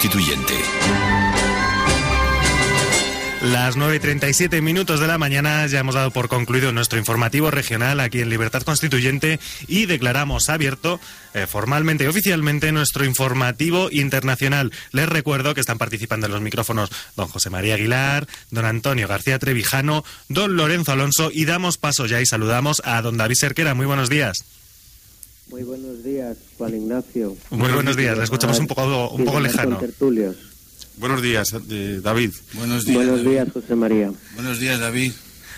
Constituyente. 0.00 0.54
Las 3.42 3.74
9 3.74 3.96
y 3.96 3.98
37 3.98 4.62
minutos 4.62 5.00
de 5.00 5.08
la 5.08 5.18
mañana 5.18 5.66
ya 5.66 5.80
hemos 5.80 5.96
dado 5.96 6.12
por 6.12 6.28
concluido 6.28 6.70
nuestro 6.70 7.00
informativo 7.00 7.50
regional 7.50 7.98
aquí 7.98 8.20
en 8.20 8.28
Libertad 8.28 8.62
Constituyente 8.62 9.40
y 9.66 9.86
declaramos 9.86 10.50
abierto 10.50 11.00
eh, 11.34 11.48
formalmente 11.48 12.04
y 12.04 12.06
oficialmente 12.06 12.70
nuestro 12.70 13.04
informativo 13.04 13.88
internacional. 13.90 14.70
Les 14.92 15.08
recuerdo 15.08 15.52
que 15.54 15.60
están 15.60 15.78
participando 15.78 16.26
en 16.26 16.32
los 16.32 16.42
micrófonos 16.42 16.90
don 17.16 17.26
José 17.26 17.50
María 17.50 17.74
Aguilar, 17.74 18.28
don 18.52 18.66
Antonio 18.66 19.08
García 19.08 19.40
Trevijano, 19.40 20.04
don 20.28 20.56
Lorenzo 20.56 20.92
Alonso 20.92 21.30
y 21.32 21.44
damos 21.44 21.76
paso 21.76 22.06
ya 22.06 22.20
y 22.20 22.26
saludamos 22.26 22.82
a 22.84 23.02
don 23.02 23.16
David 23.16 23.34
Serquera. 23.36 23.74
Muy 23.74 23.86
buenos 23.86 24.08
días. 24.08 24.44
Muy 25.50 25.62
buenos 25.62 26.04
días, 26.04 26.36
Juan 26.58 26.74
Ignacio. 26.74 27.36
Muy 27.50 27.72
buenos 27.72 27.96
días, 27.96 28.16
le 28.16 28.24
escuchamos 28.24 28.58
un 28.58 28.66
poco, 28.66 29.10
un 29.10 29.24
poco 29.24 29.40
lejano. 29.40 29.80
Buenos 30.98 31.22
días, 31.22 31.54
eh, 31.70 32.00
David. 32.02 32.32
Buenos 32.54 32.84
días, 32.84 32.96
Buenos 32.96 33.24
días 33.24 33.48
José 33.52 33.74
María. 33.74 34.12
Buenos 34.34 34.58
días, 34.58 34.78
David. 34.78 35.12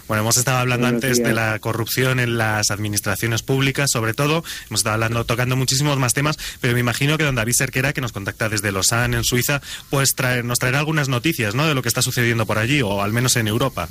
Bueno, 0.07 0.23
hemos 0.23 0.37
estado 0.39 0.59
hablando 0.59 0.89
antes 0.89 1.19
de 1.19 1.33
la 1.33 1.59
corrupción 1.61 2.19
en 2.19 2.37
las 2.37 2.71
administraciones 2.73 3.43
públicas, 3.43 3.91
sobre 3.93 4.13
todo. 4.13 4.43
Hemos 4.69 4.80
estado 4.80 4.95
hablando, 4.95 5.24
tocando 5.24 5.55
muchísimos 5.57 5.99
más 5.99 6.15
temas, 6.15 6.37
pero 6.60 6.75
me 6.75 6.80
imagino 6.80 7.16
que 7.16 7.23
don 7.23 7.37
David 7.37 7.52
Serquera, 7.52 7.93
que 7.93 8.01
nos 8.01 8.10
contacta 8.10 8.49
desde 8.49 8.73
Lausanne, 8.73 9.16
en 9.16 9.25
Suiza, 9.25 9.63
pues 9.88 10.15
nos 10.43 10.59
traerá 10.59 10.80
algunas 10.80 11.09
noticias, 11.09 11.54
¿no?, 11.54 11.66
de 11.66 11.75
lo 11.75 11.82
que 11.82 11.88
está 11.88 12.02
sucediendo 12.02 12.45
por 12.45 12.59
allí, 12.59 12.82
o 12.82 13.02
al 13.02 13.13
menos 13.13 13.37
en 13.37 13.47
Europa. 13.47 13.88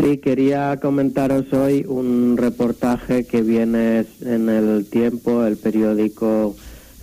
Sí, 0.00 0.18
quería 0.18 0.78
comentaros 0.80 1.52
hoy 1.52 1.84
un 1.88 2.36
reportaje 2.36 3.24
que 3.24 3.42
viene 3.42 4.06
en 4.20 4.48
el 4.48 4.86
tiempo, 4.86 5.44
el 5.44 5.56
periódico 5.56 6.54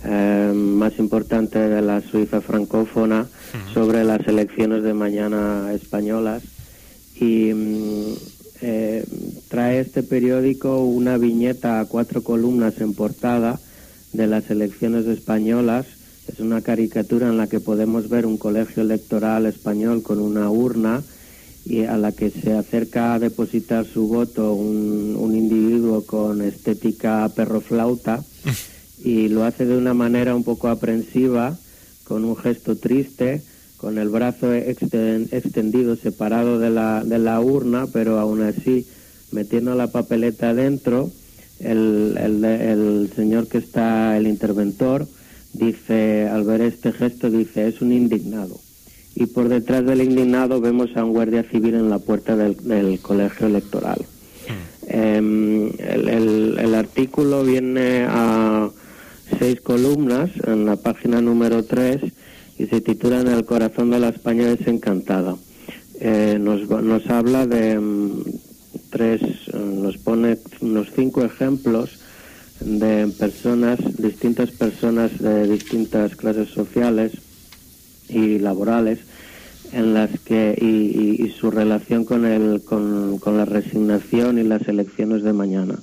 eh, 0.02 0.50
más 0.54 0.98
importante 0.98 1.58
de 1.58 1.82
la 1.82 2.00
Suiza 2.00 2.40
francófona 2.40 3.26
sobre 3.74 4.02
las 4.02 4.26
elecciones 4.26 4.82
de 4.82 4.94
mañana 4.94 5.74
españolas 5.74 6.42
y 7.20 7.52
mm, 7.52 8.14
eh, 8.62 9.04
trae 9.48 9.80
este 9.80 10.02
periódico 10.02 10.82
una 10.82 11.18
viñeta 11.18 11.80
a 11.80 11.84
cuatro 11.84 12.22
columnas 12.22 12.80
en 12.80 12.94
portada 12.94 13.60
de 14.14 14.26
las 14.26 14.48
elecciones 14.48 15.06
españolas. 15.06 15.86
Es 16.32 16.40
una 16.40 16.62
caricatura 16.62 17.28
en 17.28 17.36
la 17.36 17.46
que 17.46 17.60
podemos 17.60 18.08
ver 18.08 18.24
un 18.24 18.38
colegio 18.38 18.82
electoral 18.82 19.44
español 19.44 20.02
con 20.02 20.18
una 20.18 20.48
urna 20.48 21.02
y 21.66 21.82
a 21.82 21.96
la 21.96 22.12
que 22.12 22.30
se 22.30 22.52
acerca 22.52 23.14
a 23.14 23.18
depositar 23.18 23.84
su 23.86 24.06
voto 24.06 24.54
un, 24.54 25.16
un 25.18 25.36
individuo 25.36 26.06
con 26.06 26.40
estética 26.40 27.28
perro 27.34 27.60
flauta. 27.60 28.24
y 29.02 29.28
lo 29.28 29.44
hace 29.44 29.66
de 29.66 29.76
una 29.76 29.94
manera 29.94 30.34
un 30.34 30.44
poco 30.44 30.68
aprensiva, 30.68 31.58
con 32.04 32.24
un 32.24 32.36
gesto 32.36 32.76
triste, 32.76 33.42
con 33.76 33.98
el 33.98 34.08
brazo 34.08 34.54
extendido, 34.54 35.96
separado 35.96 36.58
de 36.58 36.70
la, 36.70 37.04
de 37.04 37.18
la 37.18 37.40
urna, 37.40 37.86
pero 37.92 38.18
aún 38.18 38.42
así 38.42 38.86
metiendo 39.32 39.74
la 39.74 39.88
papeleta 39.88 40.54
dentro, 40.54 41.10
el, 41.60 42.16
el, 42.18 42.44
el 42.44 43.10
señor 43.14 43.48
que 43.48 43.58
está, 43.58 44.16
el 44.16 44.26
interventor, 44.26 45.06
dice, 45.52 46.28
al 46.28 46.44
ver 46.44 46.62
este 46.62 46.92
gesto, 46.92 47.30
dice, 47.30 47.68
es 47.68 47.82
un 47.82 47.92
indignado. 47.92 48.58
Y 49.16 49.24
por 49.26 49.48
detrás 49.48 49.84
del 49.86 50.02
indignado 50.02 50.60
vemos 50.60 50.94
a 50.94 51.02
un 51.02 51.14
guardia 51.14 51.42
civil 51.42 51.74
en 51.74 51.88
la 51.88 51.98
puerta 51.98 52.36
del, 52.36 53.00
colegio 53.00 53.46
electoral. 53.46 54.04
Em, 54.88 55.70
el, 55.78 56.74
artículo 56.74 57.42
viene 57.42 58.06
a 58.06 58.68
seis 59.38 59.62
columnas 59.62 60.30
en 60.46 60.66
la 60.66 60.76
página 60.76 61.22
número 61.22 61.64
3 61.64 62.02
y 62.58 62.66
se 62.66 62.82
titula 62.82 63.20
En 63.20 63.28
el 63.28 63.46
corazón 63.46 63.90
de 63.90 64.00
la 64.00 64.10
España 64.10 64.46
desencantada. 64.54 65.34
Eh, 65.98 66.38
nos, 66.38 67.08
habla 67.08 67.46
de 67.46 67.80
mm, 67.80 68.22
tres, 68.90 69.22
eh, 69.22 69.56
nos 69.56 69.96
pone 69.96 70.36
unos 70.60 70.88
cinco 70.94 71.24
ejemplos 71.24 72.00
de 72.60 73.08
personas, 73.18 73.78
distintas 73.96 74.50
personas 74.50 75.18
de 75.18 75.48
distintas 75.48 76.16
clases 76.16 76.50
sociales 76.50 77.12
y 78.08 78.38
laborales 78.38 78.98
en 79.72 79.94
las 79.94 80.10
que 80.20 80.56
y, 80.60 81.28
su 81.38 81.50
relación 81.50 82.04
con 82.04 82.24
el 82.24 82.62
con, 82.62 83.18
con 83.18 83.36
la 83.36 83.44
resignación 83.44 84.38
y 84.38 84.42
las 84.42 84.66
elecciones 84.68 85.22
de 85.22 85.32
mañana. 85.32 85.76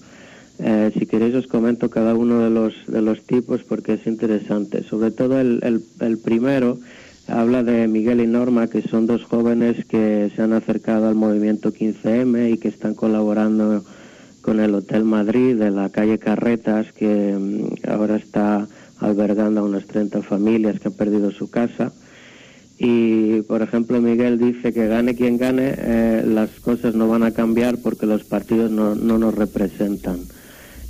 Eh, 0.60 0.92
si 0.98 1.06
queréis 1.06 1.36
os 1.36 1.48
comento 1.48 1.90
cada 1.90 2.14
uno 2.14 2.40
de 2.40 2.50
los, 2.50 2.74
de 2.88 3.02
los 3.02 3.24
tipos 3.24 3.64
porque 3.64 3.94
es 3.94 4.06
interesante. 4.08 4.84
Sobre 4.84 5.12
todo 5.12 5.40
el, 5.40 5.84
el, 6.00 6.18
primero 6.20 6.78
habla 7.28 7.64
de 7.64 7.88
Miguel 7.88 8.22
y 8.22 8.28
Norma, 8.28 8.68
que 8.68 8.82
son 8.82 9.08
dos 9.08 9.24
jóvenes 9.24 9.84
que 9.86 10.32
se 10.36 10.42
han 10.42 10.54
acercado 10.54 11.08
al 11.08 11.16
movimiento 11.16 11.74
15M 11.74 12.54
y 12.54 12.58
que 12.58 12.68
están 12.68 12.94
colaborando 12.94 13.84
con 14.42 14.60
el 14.60 14.76
Hotel 14.76 15.04
Madrid 15.04 15.56
de 15.56 15.72
la 15.72 15.90
calle 15.90 16.20
Carretas, 16.20 16.92
que 16.94 17.36
mm, 17.38 17.90
ahora 17.90 18.18
está 18.18 18.68
albergando 19.00 19.62
a 19.62 19.64
unas 19.64 19.86
30 19.86 20.22
familias 20.22 20.80
que 20.80 20.90
han 20.90 20.94
perdido 20.94 21.32
su 21.32 21.50
casa. 21.50 21.92
Y, 22.86 23.42
por 23.44 23.62
ejemplo, 23.62 24.02
Miguel 24.02 24.38
dice 24.38 24.74
que 24.74 24.88
gane 24.88 25.16
quien 25.16 25.38
gane, 25.38 25.74
eh, 25.78 26.24
las 26.28 26.50
cosas 26.60 26.96
no 26.96 27.08
van 27.08 27.24
a 27.24 27.32
cambiar 27.32 27.78
porque 27.78 28.06
los 28.06 28.26
partidos 28.26 28.70
no, 28.70 28.94
no 28.94 29.18
nos 29.18 29.34
representan 29.34 30.20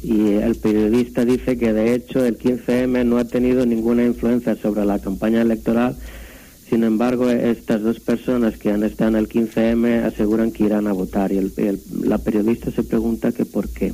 y 0.03 0.33
el 0.33 0.55
periodista 0.55 1.23
dice 1.23 1.57
que 1.57 1.71
de 1.71 1.95
hecho 1.95 2.25
el 2.25 2.37
15M 2.37 3.05
no 3.05 3.17
ha 3.17 3.23
tenido 3.23 3.65
ninguna 3.65 4.03
influencia 4.03 4.55
sobre 4.55 4.85
la 4.85 4.99
campaña 4.99 5.41
electoral. 5.41 5.95
Sin 6.69 6.83
embargo, 6.83 7.29
estas 7.29 7.81
dos 7.81 8.01
personas 8.01 8.57
que 8.57 8.71
han 8.71 8.83
estado 8.83 9.11
en 9.11 9.15
el 9.15 9.29
15M 9.29 10.03
aseguran 10.03 10.51
que 10.51 10.65
irán 10.65 10.87
a 10.87 10.93
votar 10.93 11.31
y 11.31 11.39
la 12.01 12.17
periodista 12.17 12.71
se 12.71 12.83
pregunta 12.83 13.31
que 13.31 13.45
por 13.45 13.69
qué. 13.69 13.93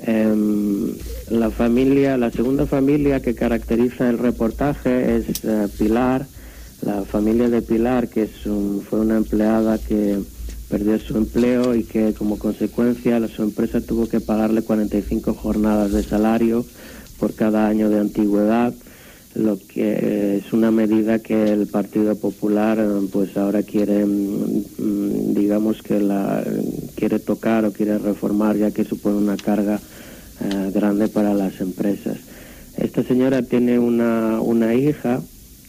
Em, 0.00 0.92
la 1.30 1.50
familia, 1.50 2.16
la 2.16 2.30
segunda 2.30 2.66
familia 2.66 3.20
que 3.20 3.34
caracteriza 3.34 4.10
el 4.10 4.18
reportaje 4.18 5.16
es 5.16 5.44
eh, 5.44 5.68
Pilar, 5.78 6.26
la 6.82 7.04
familia 7.04 7.48
de 7.48 7.62
Pilar, 7.62 8.08
que 8.08 8.22
es 8.22 8.30
fue 8.88 9.00
una 9.00 9.16
empleada 9.16 9.78
que 9.78 10.18
perdió 10.68 10.98
su 10.98 11.16
empleo 11.16 11.74
y 11.74 11.84
que 11.84 12.14
como 12.14 12.38
consecuencia 12.38 13.26
su 13.28 13.42
empresa 13.42 13.80
tuvo 13.80 14.08
que 14.08 14.20
pagarle 14.20 14.62
45 14.62 15.34
jornadas 15.34 15.92
de 15.92 16.02
salario 16.02 16.64
por 17.18 17.34
cada 17.34 17.66
año 17.66 17.90
de 17.90 17.98
antigüedad, 17.98 18.72
lo 19.34 19.58
que 19.58 20.38
es 20.38 20.52
una 20.52 20.70
medida 20.70 21.18
que 21.18 21.52
el 21.52 21.66
Partido 21.66 22.16
Popular 22.16 22.84
pues 23.12 23.36
ahora 23.36 23.62
quiere 23.62 24.06
mm, 24.06 25.34
digamos 25.34 25.82
que 25.82 26.00
quiere 26.94 27.18
tocar 27.18 27.64
o 27.64 27.72
quiere 27.72 27.98
reformar 27.98 28.56
ya 28.56 28.70
que 28.70 28.84
supone 28.84 29.18
una 29.18 29.36
carga 29.36 29.80
eh, 30.40 30.70
grande 30.72 31.08
para 31.08 31.34
las 31.34 31.60
empresas. 31.60 32.16
Esta 32.76 33.02
señora 33.02 33.42
tiene 33.42 33.78
una, 33.78 34.40
una 34.40 34.74
hija 34.74 35.20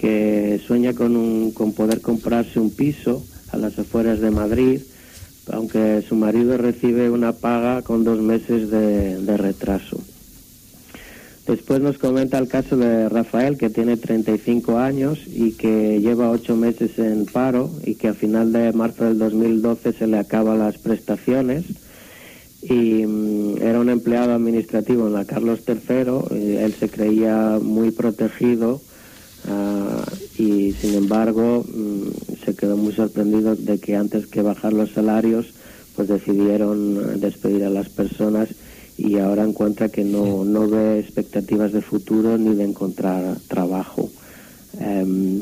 que 0.01 0.59
sueña 0.65 0.93
con, 0.93 1.15
un, 1.15 1.51
con 1.51 1.73
poder 1.73 2.01
comprarse 2.01 2.59
un 2.59 2.71
piso 2.71 3.23
a 3.51 3.57
las 3.57 3.77
afueras 3.77 4.19
de 4.19 4.31
Madrid 4.31 4.81
aunque 5.49 6.03
su 6.07 6.15
marido 6.15 6.57
recibe 6.57 7.09
una 7.09 7.33
paga 7.33 7.81
con 7.81 8.03
dos 8.03 8.19
meses 8.19 8.69
de, 8.69 9.37
retraso. 9.37 9.99
Después 11.47 11.81
nos 11.81 11.97
comenta 11.97 12.37
el 12.37 12.47
caso 12.47 12.77
de 12.77 13.09
Rafael, 13.09 13.57
que 13.57 13.69
tiene 13.69 13.97
35 13.97 14.77
años 14.77 15.19
y 15.27 15.53
que 15.53 15.99
lleva 15.99 16.29
ocho 16.29 16.55
meses 16.55 16.97
en 16.99 17.25
paro 17.25 17.71
y 17.83 17.95
que 17.95 18.09
a 18.09 18.13
final 18.13 18.53
de 18.53 18.71
marzo 18.73 19.05
del 19.05 19.17
2012 19.17 19.93
se 19.93 20.07
le 20.07 20.19
acaban 20.19 20.59
las 20.59 20.77
prestaciones. 20.77 21.65
Y 22.61 23.05
mm, 23.05 23.63
era 23.63 23.79
un 23.79 23.89
empleado 23.89 24.33
administrativo 24.33 25.07
en 25.07 25.13
la 25.13 25.25
Carlos 25.25 25.61
III, 25.67 26.37
y 26.37 26.57
él 26.57 26.73
se 26.73 26.89
creía 26.89 27.59
muy 27.59 27.89
protegido 27.89 28.79
ah, 29.47 30.05
y 30.37 30.73
sin 30.73 30.95
embargo 30.95 31.63
mm, 31.67 32.43
se 32.45 32.55
quedó 32.55 32.77
muy 32.77 32.93
sorprendido 32.93 33.55
de 33.55 33.79
que 33.79 33.95
antes 33.95 34.27
que 34.27 34.41
bajar 34.41 34.73
los 34.73 34.91
salarios 34.91 35.47
pues 35.95 36.07
decidieron 36.07 37.19
despedir 37.19 37.63
a 37.63 37.69
las 37.69 37.89
personas 37.89 38.49
y 38.97 39.17
ahora 39.17 39.43
encuentra 39.43 39.89
que 39.89 40.03
no, 40.03 40.45
no 40.45 40.67
ve 40.67 40.99
expectativas 40.99 41.71
de 41.71 41.81
futuro 41.81 42.37
ni 42.37 42.55
de 42.55 42.65
encontrar 42.65 43.37
trabajo. 43.47 44.09
Eh, 44.79 45.41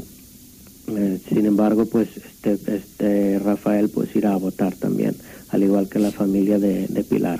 sin 1.27 1.45
embargo, 1.45 1.85
pues 1.85 2.09
este, 2.17 2.57
este 2.75 3.39
Rafael 3.39 3.89
pues 3.89 4.15
irá 4.15 4.33
a 4.33 4.37
votar 4.37 4.75
también, 4.75 5.15
al 5.49 5.63
igual 5.63 5.87
que 5.89 5.99
la 5.99 6.11
familia 6.11 6.57
de, 6.57 6.87
de 6.87 7.03
Pilar. 7.03 7.39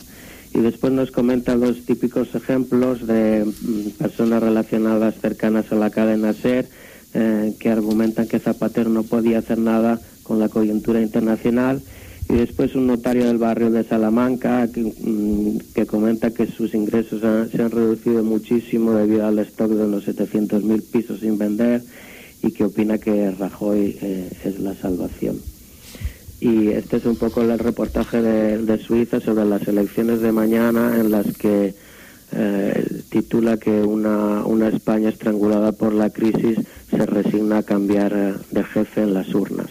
Y 0.54 0.60
después 0.60 0.92
nos 0.94 1.12
comenta 1.12 1.56
los 1.56 1.86
típicos 1.86 2.34
ejemplos 2.34 3.06
de 3.06 3.46
mm, 3.46 3.90
personas 3.98 4.42
relacionadas 4.42 5.16
cercanas 5.22 5.72
a 5.72 5.76
la 5.76 5.90
cadena 5.90 6.34
SER, 6.34 6.68
eh, 7.14 7.54
que 7.60 7.70
argumentan 7.70 8.28
que 8.28 8.40
Zapatero 8.40 8.90
no 8.90 9.04
podía 9.04 9.40
hacer 9.40 9.58
nada 9.58 10.00
con 10.24 10.40
la 10.40 10.50
coyuntura 10.50 11.02
internacional 11.02 11.82
Y 12.30 12.36
después 12.36 12.76
un 12.76 12.86
notario 12.86 13.26
del 13.26 13.40
barrio 13.40 13.72
de 13.72 13.84
Salamanca 13.84 14.68
que, 14.72 14.82
mm, 14.82 15.86
comenta 15.88 16.30
que 16.30 16.46
sus 16.46 16.76
ingresos 16.76 17.22
se 17.22 17.62
han 17.62 17.72
reducido 17.72 18.24
muchísimo 18.24 18.94
debido 18.94 19.26
al 19.26 19.40
stock 19.40 19.72
de 19.72 19.86
unos 19.86 20.06
700.000 20.08 20.84
pisos 20.84 21.22
sin 21.22 21.40
vender 21.40 21.82
y 22.44 22.52
que 22.52 22.66
opina 22.66 23.00
que 23.00 23.32
Rajoy 23.32 23.98
eh, 24.00 24.30
es 24.46 24.60
la 24.60 24.76
salvación. 24.76 25.42
Y 26.40 26.70
este 26.70 26.98
es 26.98 27.06
un 27.06 27.18
poco 27.18 27.42
el 27.42 27.60
reportaje 27.60 28.22
de, 28.22 28.84
Suiza 28.84 29.20
sobre 29.20 29.46
las 29.46 29.68
elecciones 29.68 30.22
de 30.22 30.32
mañana 30.32 30.98
en 30.98 31.12
las 31.12 31.26
que 31.38 31.76
eh, 32.32 33.02
titula 33.10 33.58
que 33.58 33.72
una, 33.82 34.46
una 34.46 34.70
España 34.70 35.10
estrangulada 35.10 35.72
por 35.74 35.94
la 35.94 36.10
crisis 36.12 36.60
se 36.90 37.06
resigna 37.06 37.60
a 37.60 37.64
cambiar 37.64 38.14
eh, 38.14 38.34
de 38.52 38.64
jefe 38.64 39.02
en 39.02 39.14
las 39.14 39.34
urnas. 39.34 39.70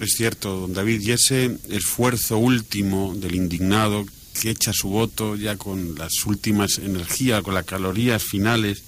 Es 0.00 0.14
cierto, 0.16 0.60
don 0.60 0.72
David, 0.72 1.02
y 1.02 1.12
ese 1.12 1.56
esfuerzo 1.70 2.38
último 2.38 3.14
del 3.14 3.34
indignado 3.34 4.04
que 4.40 4.50
echa 4.50 4.72
su 4.72 4.88
voto 4.88 5.36
ya 5.36 5.56
con 5.56 5.94
las 5.94 6.26
últimas 6.26 6.78
energías, 6.78 7.42
con 7.42 7.54
las 7.54 7.64
calorías 7.64 8.22
finales, 8.22 8.82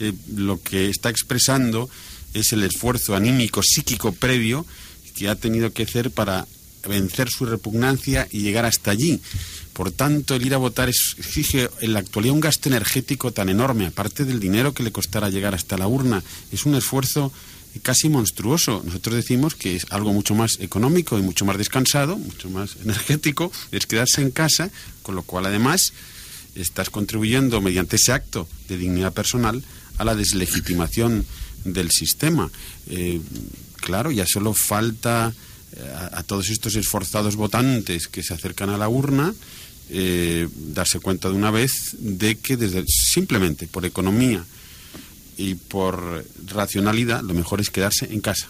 eh, 0.00 0.12
lo 0.34 0.60
que 0.60 0.88
está 0.88 1.10
expresando 1.10 1.88
es 2.32 2.52
el 2.52 2.64
esfuerzo 2.64 3.14
anímico, 3.14 3.62
psíquico 3.62 4.12
previo 4.12 4.66
que 5.14 5.28
ha 5.28 5.36
tenido 5.36 5.72
que 5.72 5.84
hacer 5.84 6.10
para 6.10 6.46
vencer 6.88 7.28
su 7.30 7.46
repugnancia 7.46 8.28
y 8.30 8.40
llegar 8.40 8.64
hasta 8.64 8.90
allí. 8.90 9.20
Por 9.72 9.90
tanto, 9.90 10.34
el 10.34 10.46
ir 10.46 10.54
a 10.54 10.58
votar 10.58 10.88
exige 10.88 11.68
en 11.80 11.94
la 11.94 12.00
actualidad 12.00 12.34
un 12.34 12.40
gasto 12.40 12.68
energético 12.68 13.32
tan 13.32 13.48
enorme, 13.48 13.86
aparte 13.86 14.24
del 14.24 14.40
dinero 14.40 14.74
que 14.74 14.82
le 14.82 14.92
costará 14.92 15.30
llegar 15.30 15.54
hasta 15.54 15.78
la 15.78 15.88
urna. 15.88 16.22
Es 16.52 16.66
un 16.66 16.74
esfuerzo 16.74 17.32
casi 17.82 18.08
monstruoso. 18.08 18.82
Nosotros 18.84 19.16
decimos 19.16 19.54
que 19.54 19.76
es 19.76 19.86
algo 19.90 20.12
mucho 20.12 20.34
más 20.34 20.58
económico 20.60 21.18
y 21.18 21.22
mucho 21.22 21.44
más 21.44 21.58
descansado, 21.58 22.16
mucho 22.16 22.50
más 22.50 22.76
energético, 22.84 23.50
es 23.72 23.86
quedarse 23.86 24.22
en 24.22 24.30
casa, 24.30 24.70
con 25.02 25.14
lo 25.14 25.22
cual 25.22 25.46
además 25.46 25.92
estás 26.54 26.90
contribuyendo 26.90 27.60
mediante 27.60 27.96
ese 27.96 28.12
acto 28.12 28.46
de 28.68 28.76
dignidad 28.76 29.12
personal 29.12 29.62
a 29.98 30.04
la 30.04 30.14
deslegitimación 30.14 31.26
del 31.64 31.90
sistema. 31.90 32.50
Eh, 32.88 33.20
claro, 33.84 34.10
ya 34.10 34.24
solo 34.26 34.54
falta 34.54 35.32
eh, 35.76 35.94
a, 36.12 36.22
todos 36.22 36.48
estos 36.48 36.74
esforzados 36.74 37.36
votantes 37.36 38.08
que 38.08 38.22
se 38.22 38.32
acercan 38.32 38.70
a 38.70 38.78
la 38.78 38.88
urna 38.88 39.34
eh, 39.90 40.48
darse 40.54 41.00
cuenta 41.00 41.28
de 41.28 41.34
una 41.34 41.50
vez 41.50 41.94
de 41.98 42.36
que 42.36 42.56
desde 42.56 42.84
simplemente 42.88 43.66
por 43.66 43.84
economía 43.84 44.42
y 45.36 45.54
por 45.54 46.24
racionalidad 46.46 47.22
lo 47.22 47.34
mejor 47.34 47.60
es 47.60 47.68
quedarse 47.68 48.06
en 48.10 48.20
casa. 48.20 48.48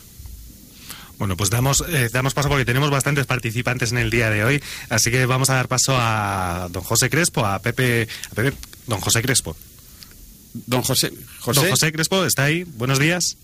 Bueno, 1.18 1.36
pues 1.36 1.50
damos, 1.50 1.82
damos 2.12 2.34
paso 2.34 2.48
porque 2.48 2.64
tenemos 2.64 2.90
bastantes 2.90 3.26
participantes 3.26 3.92
en 3.92 3.98
el 3.98 4.10
día 4.10 4.30
de 4.30 4.44
hoy, 4.44 4.62
así 4.88 5.10
que 5.10 5.26
vamos 5.26 5.48
a 5.50 5.54
dar 5.54 5.68
paso 5.68 5.96
a 5.96 6.68
don 6.70 6.82
José 6.82 7.08
Crespo, 7.08 7.46
a 7.46 7.60
Pepe, 7.60 8.08
a 8.30 8.34
Pepe 8.34 8.56
don 8.86 9.00
José 9.00 9.22
Crespo. 9.22 9.56
Don 10.52 10.82
José, 10.82 11.12
José. 11.40 11.60
Don 11.60 11.70
José 11.70 11.92
Crespo, 11.92 12.24
¿está 12.24 12.44
ahí? 12.44 12.64
Buenos 12.64 12.98
días. 12.98 13.36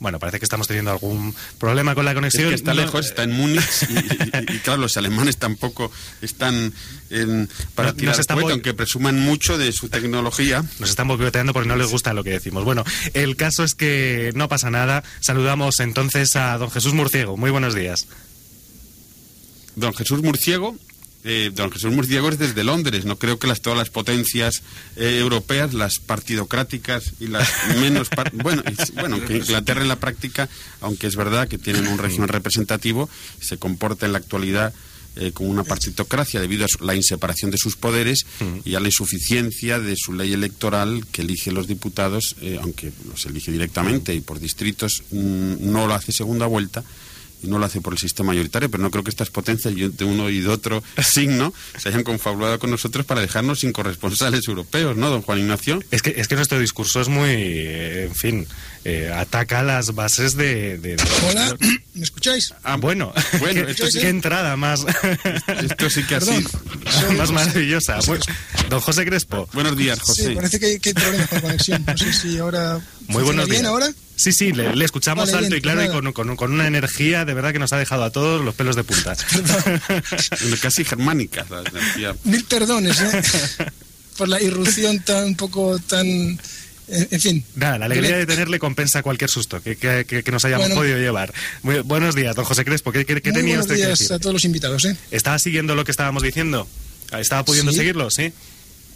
Bueno, 0.00 0.20
parece 0.20 0.38
que 0.38 0.44
estamos 0.44 0.68
teniendo 0.68 0.92
algún 0.92 1.34
problema 1.58 1.94
con 1.94 2.04
la 2.04 2.14
conexión. 2.14 2.52
está 2.52 2.72
lejos, 2.72 3.06
está 3.06 3.24
en 3.24 3.32
Múnich 3.32 3.62
y, 4.48 4.58
claro, 4.60 4.80
los 4.80 4.96
alemanes 4.96 5.38
tampoco 5.38 5.90
están 6.22 6.72
en, 7.10 7.48
para 7.74 7.92
tirar 7.94 8.16
aunque 8.30 8.74
presuman 8.74 9.18
mucho 9.18 9.58
de 9.58 9.72
su 9.72 9.88
tecnología. 9.88 10.64
Nos 10.78 10.90
están 10.90 11.08
boicoteando 11.08 11.52
porque 11.52 11.68
no 11.68 11.76
les 11.76 11.90
gusta 11.90 12.12
lo 12.12 12.22
que 12.22 12.30
decimos. 12.30 12.64
Bueno, 12.64 12.84
el 13.14 13.36
caso 13.36 13.64
es 13.64 13.74
que 13.74 14.30
no 14.34 14.48
pasa 14.48 14.70
nada. 14.70 15.02
Saludamos 15.20 15.80
entonces 15.80 16.36
a 16.36 16.56
don 16.58 16.70
Jesús 16.70 16.94
Murciego. 16.94 17.36
Muy 17.36 17.50
buenos 17.50 17.74
días. 17.74 18.06
Don 19.74 19.94
Jesús 19.94 20.22
Murciego 20.22 20.76
eh, 21.24 21.50
don 21.52 21.70
Jesús 21.70 21.92
Murciego 21.92 22.28
es 22.28 22.38
desde 22.38 22.64
Londres. 22.64 23.04
No 23.04 23.18
creo 23.18 23.38
que 23.38 23.48
las, 23.48 23.60
todas 23.60 23.78
las 23.78 23.90
potencias 23.90 24.62
eh, 24.96 25.18
europeas, 25.18 25.74
las 25.74 25.98
partidocráticas 25.98 27.12
y 27.18 27.26
las 27.26 27.48
menos... 27.80 28.08
bueno, 28.34 28.62
bueno, 28.94 29.24
que 29.24 29.38
Inglaterra 29.38 29.82
en 29.82 29.88
la 29.88 30.00
práctica, 30.00 30.48
aunque 30.80 31.06
es 31.06 31.16
verdad 31.16 31.48
que 31.48 31.58
tienen 31.58 31.88
un 31.88 31.98
régimen 31.98 32.28
representativo, 32.28 33.10
se 33.40 33.58
comporta 33.58 34.06
en 34.06 34.12
la 34.12 34.18
actualidad 34.18 34.72
eh, 35.16 35.32
como 35.32 35.50
una 35.50 35.64
partitocracia 35.64 36.40
debido 36.40 36.64
a 36.64 36.84
la 36.84 36.94
inseparación 36.94 37.50
de 37.50 37.58
sus 37.58 37.74
poderes 37.74 38.24
y 38.64 38.76
a 38.76 38.80
la 38.80 38.86
insuficiencia 38.86 39.80
de 39.80 39.96
su 39.96 40.12
ley 40.12 40.32
electoral 40.32 41.04
que 41.10 41.22
elige 41.22 41.50
los 41.50 41.66
diputados, 41.66 42.36
aunque 42.62 42.92
los 43.10 43.26
elige 43.26 43.50
directamente 43.50 44.14
y 44.14 44.20
por 44.20 44.38
distritos, 44.38 45.02
mm, 45.10 45.72
no 45.72 45.88
lo 45.88 45.94
hace 45.94 46.12
segunda 46.12 46.46
vuelta 46.46 46.84
y 47.42 47.46
no 47.48 47.58
lo 47.58 47.66
hace 47.66 47.80
por 47.80 47.92
el 47.92 47.98
sistema 47.98 48.28
mayoritario, 48.28 48.70
pero 48.70 48.82
no 48.82 48.90
creo 48.90 49.04
que 49.04 49.10
estas 49.10 49.30
potencias 49.30 49.74
de 49.74 50.04
uno 50.04 50.30
y 50.30 50.40
de 50.40 50.48
otro 50.48 50.82
signo 51.02 51.52
se 51.76 51.88
hayan 51.88 52.04
confabulado 52.04 52.58
con 52.58 52.70
nosotros 52.70 53.06
para 53.06 53.20
dejarnos 53.20 53.60
sin 53.60 53.72
corresponsales 53.72 54.46
europeos, 54.48 54.96
¿no, 54.96 55.10
don 55.10 55.22
Juan 55.22 55.38
Ignacio? 55.38 55.82
Es 55.90 56.02
que, 56.02 56.14
es 56.16 56.28
que 56.28 56.36
nuestro 56.36 56.58
discurso 56.58 57.00
es 57.00 57.08
muy, 57.08 57.30
en 57.30 58.14
fin, 58.14 58.46
eh, 58.84 59.12
ataca 59.14 59.62
las 59.62 59.94
bases 59.94 60.36
de, 60.36 60.96
Hola, 61.28 61.56
¿me 61.94 62.02
escucháis? 62.02 62.54
Ah, 62.62 62.76
bueno, 62.76 63.12
bueno 63.40 63.60
esto 63.68 63.86
qué 63.92 64.08
entrada 64.08 64.56
más... 64.56 64.84
esto 65.62 65.90
sí 65.90 66.04
que 66.04 66.16
así... 66.16 66.44
más 67.16 67.30
maravillosa. 67.30 67.98
don 68.68 68.80
José 68.80 69.04
Crespo. 69.04 69.48
Buenos 69.52 69.76
días, 69.76 70.00
José. 70.00 70.28
Sí, 70.28 70.34
parece 70.34 70.58
que 70.58 70.66
hay, 70.66 70.78
que 70.78 70.90
hay 70.90 70.94
problemas 70.94 71.28
con 71.28 71.40
conexión. 71.40 71.84
No 71.86 71.96
sé 71.96 72.12
si 72.12 72.38
ahora... 72.38 72.80
Muy 73.08 73.22
buenos 73.22 73.48
bien 73.48 73.62
días. 73.62 73.70
ahora? 73.70 73.92
Sí, 74.18 74.32
sí, 74.32 74.52
le, 74.52 74.84
escuchamos 74.84 75.32
alto 75.32 75.54
y 75.54 75.60
claro 75.60 75.84
y 75.84 76.12
con, 76.12 76.34
con, 76.34 76.52
una 76.52 76.66
energía 76.66 77.24
de 77.28 77.34
verdad 77.34 77.52
que 77.52 77.58
nos 77.58 77.72
ha 77.74 77.76
dejado 77.76 78.04
a 78.04 78.10
todos 78.10 78.42
los 78.42 78.54
pelos 78.54 78.74
de 78.74 78.84
punta. 78.84 79.14
Casi 80.62 80.84
germánica 80.84 81.46
Mil 82.24 82.44
perdones, 82.44 83.00
¿eh? 83.00 83.22
Por 84.16 84.28
la 84.28 84.42
irrupción 84.42 84.98
tan 85.00 85.24
un 85.26 85.36
poco 85.36 85.78
tan... 85.78 86.06
En 86.90 87.20
fin. 87.20 87.44
Nada, 87.54 87.78
la 87.78 87.84
alegría 87.84 88.16
de 88.16 88.24
tenerle 88.24 88.58
compensa 88.58 89.02
cualquier 89.02 89.28
susto 89.28 89.62
que, 89.62 89.76
que, 89.76 90.32
nos 90.32 90.42
hayamos 90.46 90.70
podido 90.70 90.96
llevar. 90.96 91.34
buenos 91.84 92.14
días, 92.14 92.34
don 92.34 92.46
José 92.46 92.64
Crespo. 92.64 92.92
¿Qué, 92.92 93.04
qué, 93.04 93.20
tenía 93.20 93.60
usted 93.60 93.74
días 93.74 94.10
a 94.10 94.18
todos 94.18 94.32
los 94.32 94.44
invitados. 94.46 94.86
¿eh? 94.86 94.96
¿Estaba 95.10 95.38
siguiendo 95.38 95.74
lo 95.74 95.84
que 95.84 95.90
estábamos 95.90 96.22
diciendo? 96.22 96.66
¿Estaba 97.12 97.44
pudiendo 97.44 97.72
seguirlo? 97.72 98.10
Sí. 98.10 98.32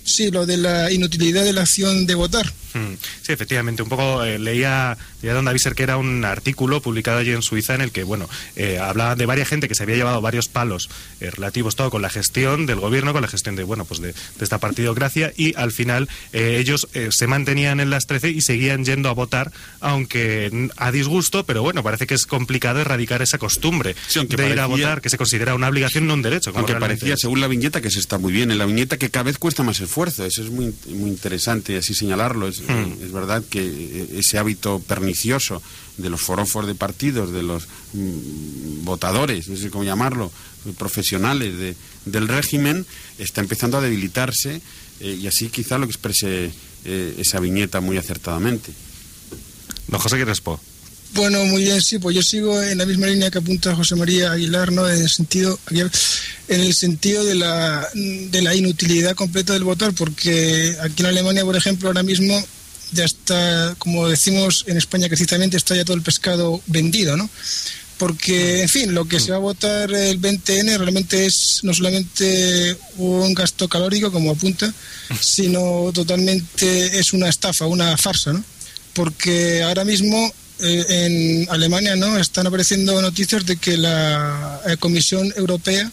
Sí, 0.05 0.31
lo 0.31 0.47
de 0.47 0.57
la 0.57 0.91
inutilidad 0.91 1.45
de 1.45 1.53
la 1.53 1.63
acción 1.63 2.07
de 2.07 2.15
votar. 2.15 2.47
Hmm. 2.75 2.95
Sí, 3.23 3.33
efectivamente. 3.33 3.83
Un 3.83 3.89
poco 3.89 4.25
eh, 4.25 4.39
leía, 4.39 4.97
don 5.23 5.45
David 5.45 5.61
que 5.77 5.83
era 5.83 5.97
un 5.97 6.25
artículo 6.25 6.83
publicado 6.83 7.19
allí 7.19 7.31
en 7.31 7.43
Suiza 7.43 7.75
en 7.75 7.83
el 7.83 7.93
que, 7.93 8.03
bueno, 8.03 8.29
eh, 8.57 8.79
hablaba 8.79 9.15
de 9.15 9.27
varias 9.27 9.49
gente 9.49 9.69
que 9.69 9.75
se 9.75 9.85
había 9.85 9.97
llevado 9.97 10.21
varios 10.21 10.49
palos 10.49 10.91
eh, 11.21 11.31
relativos 11.31 11.77
todo 11.77 11.91
con 11.91 12.03
la 12.03 12.11
gestión 12.11 12.67
del 12.67 12.81
gobierno, 12.81 13.13
con 13.13 13.23
la 13.23 13.29
gestión 13.29 13.55
de, 13.55 13.63
bueno, 13.63 13.85
pues 13.85 14.01
de, 14.01 14.15
esta 14.41 14.59
partidocracia 14.59 15.33
y 15.37 15.55
al 15.57 15.71
final 15.71 16.09
ellos 16.33 16.89
se 17.11 17.27
mantenían 17.27 17.79
en 17.81 17.91
las 17.91 18.07
13 18.07 18.31
y 18.31 18.41
seguían 18.41 18.85
yendo 18.85 19.09
a 19.09 19.13
votar, 19.13 19.53
aunque 19.81 20.71
a 20.77 20.91
disgusto, 20.91 21.45
pero 21.45 21.63
bueno, 21.63 21.83
parece 21.83 22.07
que 22.07 22.15
es 22.15 22.27
complicado 22.27 22.81
erradicar 22.81 23.23
esa 23.23 23.39
costumbre 23.39 23.95
de 24.15 24.51
ir 24.51 24.61
a 24.61 24.67
votar, 24.67 25.01
que 25.01 25.11
se 25.11 25.19
considera 25.19 25.55
una 25.55 25.69
obligación, 25.69 26.07
no 26.07 26.15
un 26.15 26.23
derecho. 26.23 26.53
aunque 26.55 26.75
parecía, 26.75 27.17
según 27.17 27.41
la 27.41 27.49
viñeta, 27.49 27.81
que 27.81 27.91
se 27.91 28.01
está 28.01 28.19
muy 28.19 28.33
bien, 28.33 28.51
en 28.51 28.59
la 28.59 28.67
viñeta 28.67 28.97
que 28.97 29.11
cada 29.11 29.25
vez 29.25 29.39
cuesta 29.39 29.63
más 29.63 29.81
esfuerzo. 29.81 30.25
Eso 30.25 30.43
es 30.43 30.51
muy, 30.51 30.75
muy 30.89 31.11
interesante 31.11 31.77
así 31.77 31.95
señalarlo. 31.95 32.49
Es, 32.49 32.61
hmm. 32.61 33.03
es 33.03 33.13
verdad 33.13 33.43
que 33.49 33.61
eh, 33.61 34.09
ese 34.19 34.39
hábito 34.39 34.83
pernicioso 35.13 35.63
de 35.99 36.09
los 36.09 36.21
forofos 36.21 36.67
de 36.67 36.75
partidos, 36.75 37.33
de 37.33 37.43
los 37.43 37.65
mm, 37.93 38.85
votadores, 38.85 39.49
no 39.49 39.57
sé 39.57 39.71
cómo 39.71 39.85
llamarlo, 39.85 40.33
profesionales 40.79 41.59
de, 41.59 41.77
del 42.07 42.29
régimen, 42.29 42.87
está 43.19 43.41
empezando 43.41 43.77
a 43.77 43.81
debilitarse 43.81 44.61
eh, 45.01 45.19
y 45.21 45.27
así 45.27 45.49
quizá 45.49 45.77
lo 45.79 45.85
exprese 45.85 46.51
eh, 46.85 47.15
esa 47.19 47.41
viñeta 47.41 47.81
muy 47.81 47.99
acertadamente. 47.99 48.73
Don 49.89 50.01
José 50.01 50.23
Crespo. 50.23 50.59
Bueno, 51.15 51.45
muy 51.45 51.65
bien, 51.65 51.83
sí, 51.83 51.99
pues 51.99 52.17
yo 52.17 52.23
sigo 52.23 52.63
en 52.63 52.79
la 52.79 52.87
misma 52.87 53.07
línea 53.07 53.31
que 53.31 53.37
apunta 53.37 53.77
José 53.77 53.97
María 53.97 54.33
Aguilar, 54.33 54.73
¿no? 54.73 54.89
En 54.89 55.03
el 55.03 55.11
sentido, 55.11 55.59
en 55.69 55.91
el 56.49 56.75
sentido 56.75 57.23
de 57.23 57.35
la, 57.35 57.87
de 57.93 58.41
la 58.41 58.55
inutilidad 58.55 59.15
completa 59.15 59.53
del 59.53 59.65
votar, 59.65 59.93
porque 59.93 60.75
aquí 60.81 61.03
en 61.03 61.07
Alemania, 61.09 61.45
por 61.45 61.55
ejemplo, 61.55 61.89
ahora 61.89 62.03
mismo 62.03 62.43
ya 62.93 63.05
está, 63.05 63.75
como 63.79 64.09
decimos 64.09 64.65
en 64.69 64.77
España 64.77 65.09
precisamente, 65.09 65.57
está 65.57 65.75
ya 65.75 65.85
todo 65.85 65.97
el 65.97 66.03
pescado 66.03 66.61
vendido, 66.67 67.17
¿no? 67.17 67.29
Porque, 67.99 68.63
en 68.63 68.69
fin, 68.69 68.95
lo 68.95 69.05
que 69.05 69.21
se 69.21 69.31
va 69.31 69.37
a 69.37 69.41
votar 69.41 69.93
el 69.93 70.21
20N 70.21 70.77
realmente 70.77 71.25
es 71.25 71.61
no 71.63 71.73
solamente 71.73 72.77
un 72.97 73.33
gasto 73.33 73.69
calórico, 73.69 74.11
como 74.11 74.33
apunta, 74.33 74.73
sino 75.21 75.93
totalmente 75.95 76.99
es 76.99 77.13
una 77.13 77.29
estafa, 77.29 77.67
una 77.67 77.97
farsa, 77.97 78.33
¿no? 78.33 78.45
Porque 78.93 79.63
ahora 79.63 79.85
mismo 79.85 80.33
eh, 80.59 80.85
en 80.89 81.51
Alemania 81.51 81.95
no 81.95 82.19
están 82.19 82.47
apareciendo 82.47 83.01
noticias 83.01 83.47
de 83.47 83.57
que 83.57 83.77
la 83.77 84.61
eh, 84.67 84.77
Comisión 84.79 85.33
Europea 85.37 85.91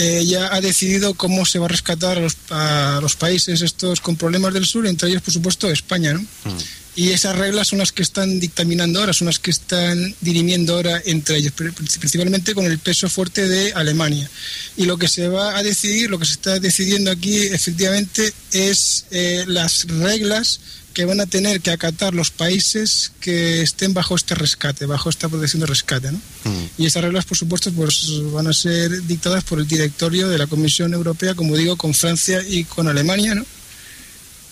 eh, 0.00 0.24
ya 0.24 0.54
ha 0.54 0.60
decidido 0.60 1.14
cómo 1.14 1.44
se 1.44 1.58
va 1.58 1.64
a 1.64 1.68
rescatar 1.68 2.22
a 2.50 3.00
los, 3.02 3.16
países 3.16 3.62
estos 3.62 4.00
con 4.00 4.14
problemas 4.14 4.54
del 4.54 4.64
sur, 4.64 4.86
entre 4.86 5.08
ellos, 5.08 5.22
por 5.22 5.34
supuesto, 5.34 5.68
España. 5.68 6.12
¿no? 6.12 6.20
Mm. 6.20 6.58
Y 6.98 7.10
esas 7.10 7.38
reglas 7.38 7.68
son 7.68 7.78
las 7.78 7.92
que 7.92 8.02
están 8.02 8.40
dictaminando 8.40 8.98
ahora, 8.98 9.12
son 9.12 9.26
las 9.26 9.38
que 9.38 9.52
están 9.52 10.16
dirimiendo 10.20 10.74
ahora 10.74 11.00
entre 11.06 11.36
ellos, 11.36 11.52
principalmente 11.52 12.56
con 12.56 12.66
el 12.66 12.80
peso 12.80 13.08
fuerte 13.08 13.46
de 13.46 13.72
Alemania. 13.72 14.28
Y 14.76 14.84
lo 14.84 14.98
que 14.98 15.06
se 15.06 15.28
va 15.28 15.56
a 15.56 15.62
decidir, 15.62 16.10
lo 16.10 16.18
que 16.18 16.24
se 16.24 16.32
está 16.32 16.58
decidiendo 16.58 17.12
aquí 17.12 17.36
efectivamente 17.36 18.32
es 18.50 19.04
eh, 19.12 19.44
las 19.46 19.86
reglas 19.86 20.58
que 20.92 21.04
van 21.04 21.20
a 21.20 21.26
tener 21.26 21.60
que 21.60 21.70
acatar 21.70 22.14
los 22.14 22.32
países 22.32 23.12
que 23.20 23.62
estén 23.62 23.94
bajo 23.94 24.16
este 24.16 24.34
rescate, 24.34 24.84
bajo 24.84 25.08
esta 25.08 25.28
protección 25.28 25.60
de 25.60 25.66
rescate. 25.66 26.10
¿no? 26.10 26.18
Mm. 26.18 26.68
Y 26.78 26.86
esas 26.86 27.04
reglas, 27.04 27.26
por 27.26 27.38
supuesto, 27.38 27.70
pues 27.70 28.10
van 28.32 28.48
a 28.48 28.52
ser 28.52 29.04
dictadas 29.04 29.44
por 29.44 29.60
el 29.60 29.68
directorio 29.68 30.28
de 30.28 30.38
la 30.38 30.48
Comisión 30.48 30.92
Europea, 30.94 31.36
como 31.36 31.56
digo, 31.56 31.76
con 31.76 31.94
Francia 31.94 32.42
y 32.44 32.64
con 32.64 32.88
Alemania, 32.88 33.36
¿no? 33.36 33.46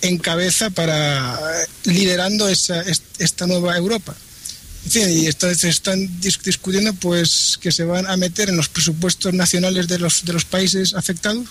En 0.02 0.18
cabeza 0.18 0.70
para 0.70 1.38
liderando 1.84 2.48
esa, 2.48 2.82
esta 3.18 3.46
nueva 3.46 3.76
Europa. 3.76 4.14
En 4.84 4.90
fin, 4.90 5.10
y 5.10 5.26
entonces 5.26 5.64
están 5.64 6.08
discutiendo 6.20 6.94
pues 6.94 7.58
que 7.60 7.72
se 7.72 7.84
van 7.84 8.06
a 8.06 8.16
meter 8.16 8.48
en 8.48 8.56
los 8.56 8.68
presupuestos 8.68 9.34
nacionales 9.34 9.88
de 9.88 9.98
los, 9.98 10.24
de 10.24 10.32
los 10.32 10.44
países 10.44 10.94
afectados 10.94 11.46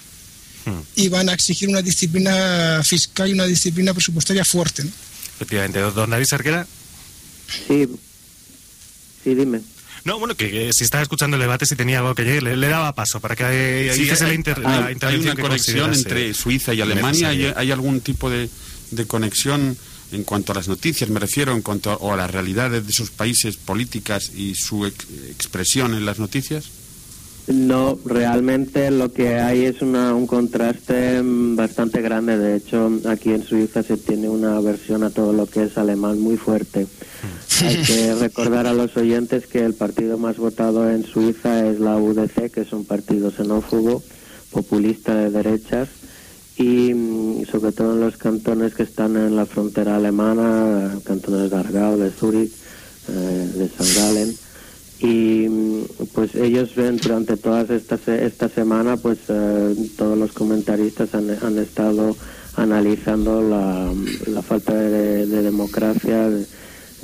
hmm. 0.66 0.80
y 0.96 1.10
van 1.10 1.28
a 1.28 1.34
exigir 1.34 1.68
una 1.68 1.82
disciplina 1.82 2.82
fiscal 2.86 3.30
y 3.30 3.34
una 3.34 3.46
disciplina 3.46 3.94
presupuestaria 3.94 4.46
fuerte. 4.46 4.86
¿no? 4.86 4.92
Efectivamente. 5.36 5.80
¿Don 5.80 6.10
David 6.10 6.26
Sarquera? 6.26 6.66
Sí, 7.68 7.88
sí, 9.24 9.36
dime. 9.36 9.62
No, 10.06 10.20
bueno, 10.20 10.36
que, 10.36 10.72
si 10.72 10.84
estaba 10.84 11.02
escuchando 11.02 11.36
el 11.36 11.42
debate, 11.42 11.66
si 11.66 11.76
tenía 11.76 11.98
algo 11.98 12.14
que 12.14 12.24
llegar, 12.24 12.44
le, 12.44 12.68
daba 12.68 12.94
paso 12.94 13.20
para 13.20 13.36
que 13.36 13.92
sí, 13.92 14.04
hiciese 14.04 14.28
la, 14.28 14.34
inter, 14.36 14.62
Hay 14.64 15.16
una 15.18 15.36
conexión 15.36 15.94
entre 15.96 16.32
Suiza 16.36 16.76
y 16.76 16.82
Alemania. 16.82 17.30
¿Hay, 17.56 17.72
algún 17.72 18.02
tipo 18.02 18.30
de, 18.30 18.48
conexión 19.08 19.76
en 20.12 20.24
cuanto 20.24 20.52
a 20.52 20.56
las 20.56 20.68
noticias, 20.68 21.10
me 21.10 21.20
refiero, 21.20 21.54
en 21.54 21.64
cuanto 21.64 21.90
a, 21.90 21.96
o 21.96 22.14
a 22.14 22.18
las 22.18 22.30
realidades 22.30 22.86
de 22.86 22.92
esos 22.92 23.10
países 23.10 23.58
políticas 23.58 24.32
y 24.36 24.54
su 24.54 24.86
expresión 24.86 25.96
en 25.96 26.06
las 26.06 26.20
noticias? 26.20 26.70
No, 27.48 28.00
realmente 28.06 28.90
lo 28.90 29.12
que 29.12 29.36
hay 29.36 29.66
es 29.66 29.82
una, 29.82 30.16
un 30.16 30.26
contraste 30.26 31.22
bastante 31.24 32.02
grande. 32.02 32.38
De 32.38 32.58
hecho, 32.58 32.92
aquí 33.08 33.32
en 33.32 33.44
Suiza 33.44 33.84
se 33.84 33.98
tiene 33.98 34.30
una 34.30 34.60
versión 34.62 35.04
a 35.04 35.12
todo 35.12 35.32
lo 35.32 35.46
que 35.46 35.64
es 35.64 35.78
alemán 35.78 36.20
muy 36.20 36.38
fuerte. 36.38 36.88
Hay 37.62 37.84
que 37.84 38.14
recordar 38.16 38.68
a 38.68 38.74
los 38.74 38.98
oyentes 38.98 39.48
que 39.48 39.64
el 39.64 39.74
partido 39.74 40.18
más 40.18 40.38
votado 40.38 40.90
en 40.90 41.06
Suiza 41.06 41.68
es 41.68 41.80
la 41.80 41.98
UDC, 41.98 42.52
que 42.52 42.62
es 42.62 42.74
un 42.74 42.86
partido 42.86 43.32
xenófobo, 43.32 44.04
populista 44.52 45.16
de 45.16 45.30
derechas, 45.32 45.90
y 46.58 46.94
mm, 46.94 47.46
sobre 47.46 47.72
todo 47.72 47.94
en 47.94 48.02
los 48.02 48.18
cantones 48.18 48.74
que 48.74 48.84
están 48.84 49.16
en 49.16 49.36
la 49.36 49.46
frontera 49.46 49.96
alemana, 49.96 51.00
cantones 51.04 51.50
de 51.50 51.58
Argau, 51.58 51.98
de 51.98 52.12
Zurich, 52.12 52.52
eh, 53.08 53.50
de 53.56 53.66
St. 53.66 54.00
Gallen 54.00 54.36
y 55.00 55.48
pues 56.14 56.36
ellos 56.36 56.74
ven 56.76 56.98
durante 56.98 57.36
todas 57.36 57.70
estas 57.70 58.08
esta 58.08 58.48
semana 58.48 58.96
pues 58.96 59.20
eh, 59.28 59.76
todos 59.98 60.18
los 60.18 60.32
comentaristas 60.32 61.14
han, 61.14 61.30
han 61.44 61.58
estado 61.58 62.16
analizando 62.56 63.42
la, 63.42 63.92
la 64.28 64.42
falta 64.42 64.74
de, 64.74 65.26
democracia 65.26 66.30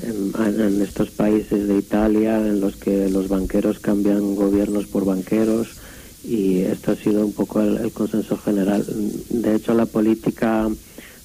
en, 0.03 0.81
estos 0.81 1.09
países 1.09 1.67
de 1.67 1.77
Italia 1.77 2.37
en 2.37 2.59
los 2.59 2.75
que 2.75 3.09
los 3.09 3.27
banqueros 3.27 3.79
cambian 3.79 4.35
gobiernos 4.35 4.85
por 4.85 5.05
banqueros 5.05 5.67
y 6.23 6.59
esto 6.59 6.91
ha 6.91 6.95
sido 6.95 7.25
un 7.25 7.33
poco 7.33 7.61
el, 7.61 7.91
consenso 7.91 8.37
general 8.37 8.85
de 9.29 9.55
hecho 9.55 9.73
la 9.73 9.85
política 9.85 10.69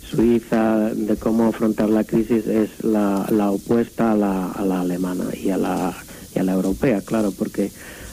suiza 0.02 0.90
de 0.94 1.16
cómo 1.16 1.48
afrontar 1.48 1.90
la 1.90 2.04
crisis 2.04 2.46
es 2.46 2.84
la, 2.84 3.26
la 3.30 3.50
opuesta 3.50 4.12
a 4.12 4.16
la, 4.16 4.52
a 4.52 4.64
la 4.64 4.80
alemana 4.80 5.24
y 5.34 5.50
a 5.50 5.58
la 5.58 5.94
a 6.38 6.44
la 6.44 6.52
europea, 6.52 7.00
claro, 7.00 7.32
porque 7.32 7.70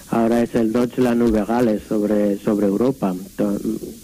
ahora 0.09 0.41
es 0.41 0.55
el 0.55 0.71
Deutschland 0.71 1.21
über 1.21 1.45
Gales 1.45 1.81
sobre, 1.87 2.37
sobre 2.37 2.67
Europa. 2.67 3.15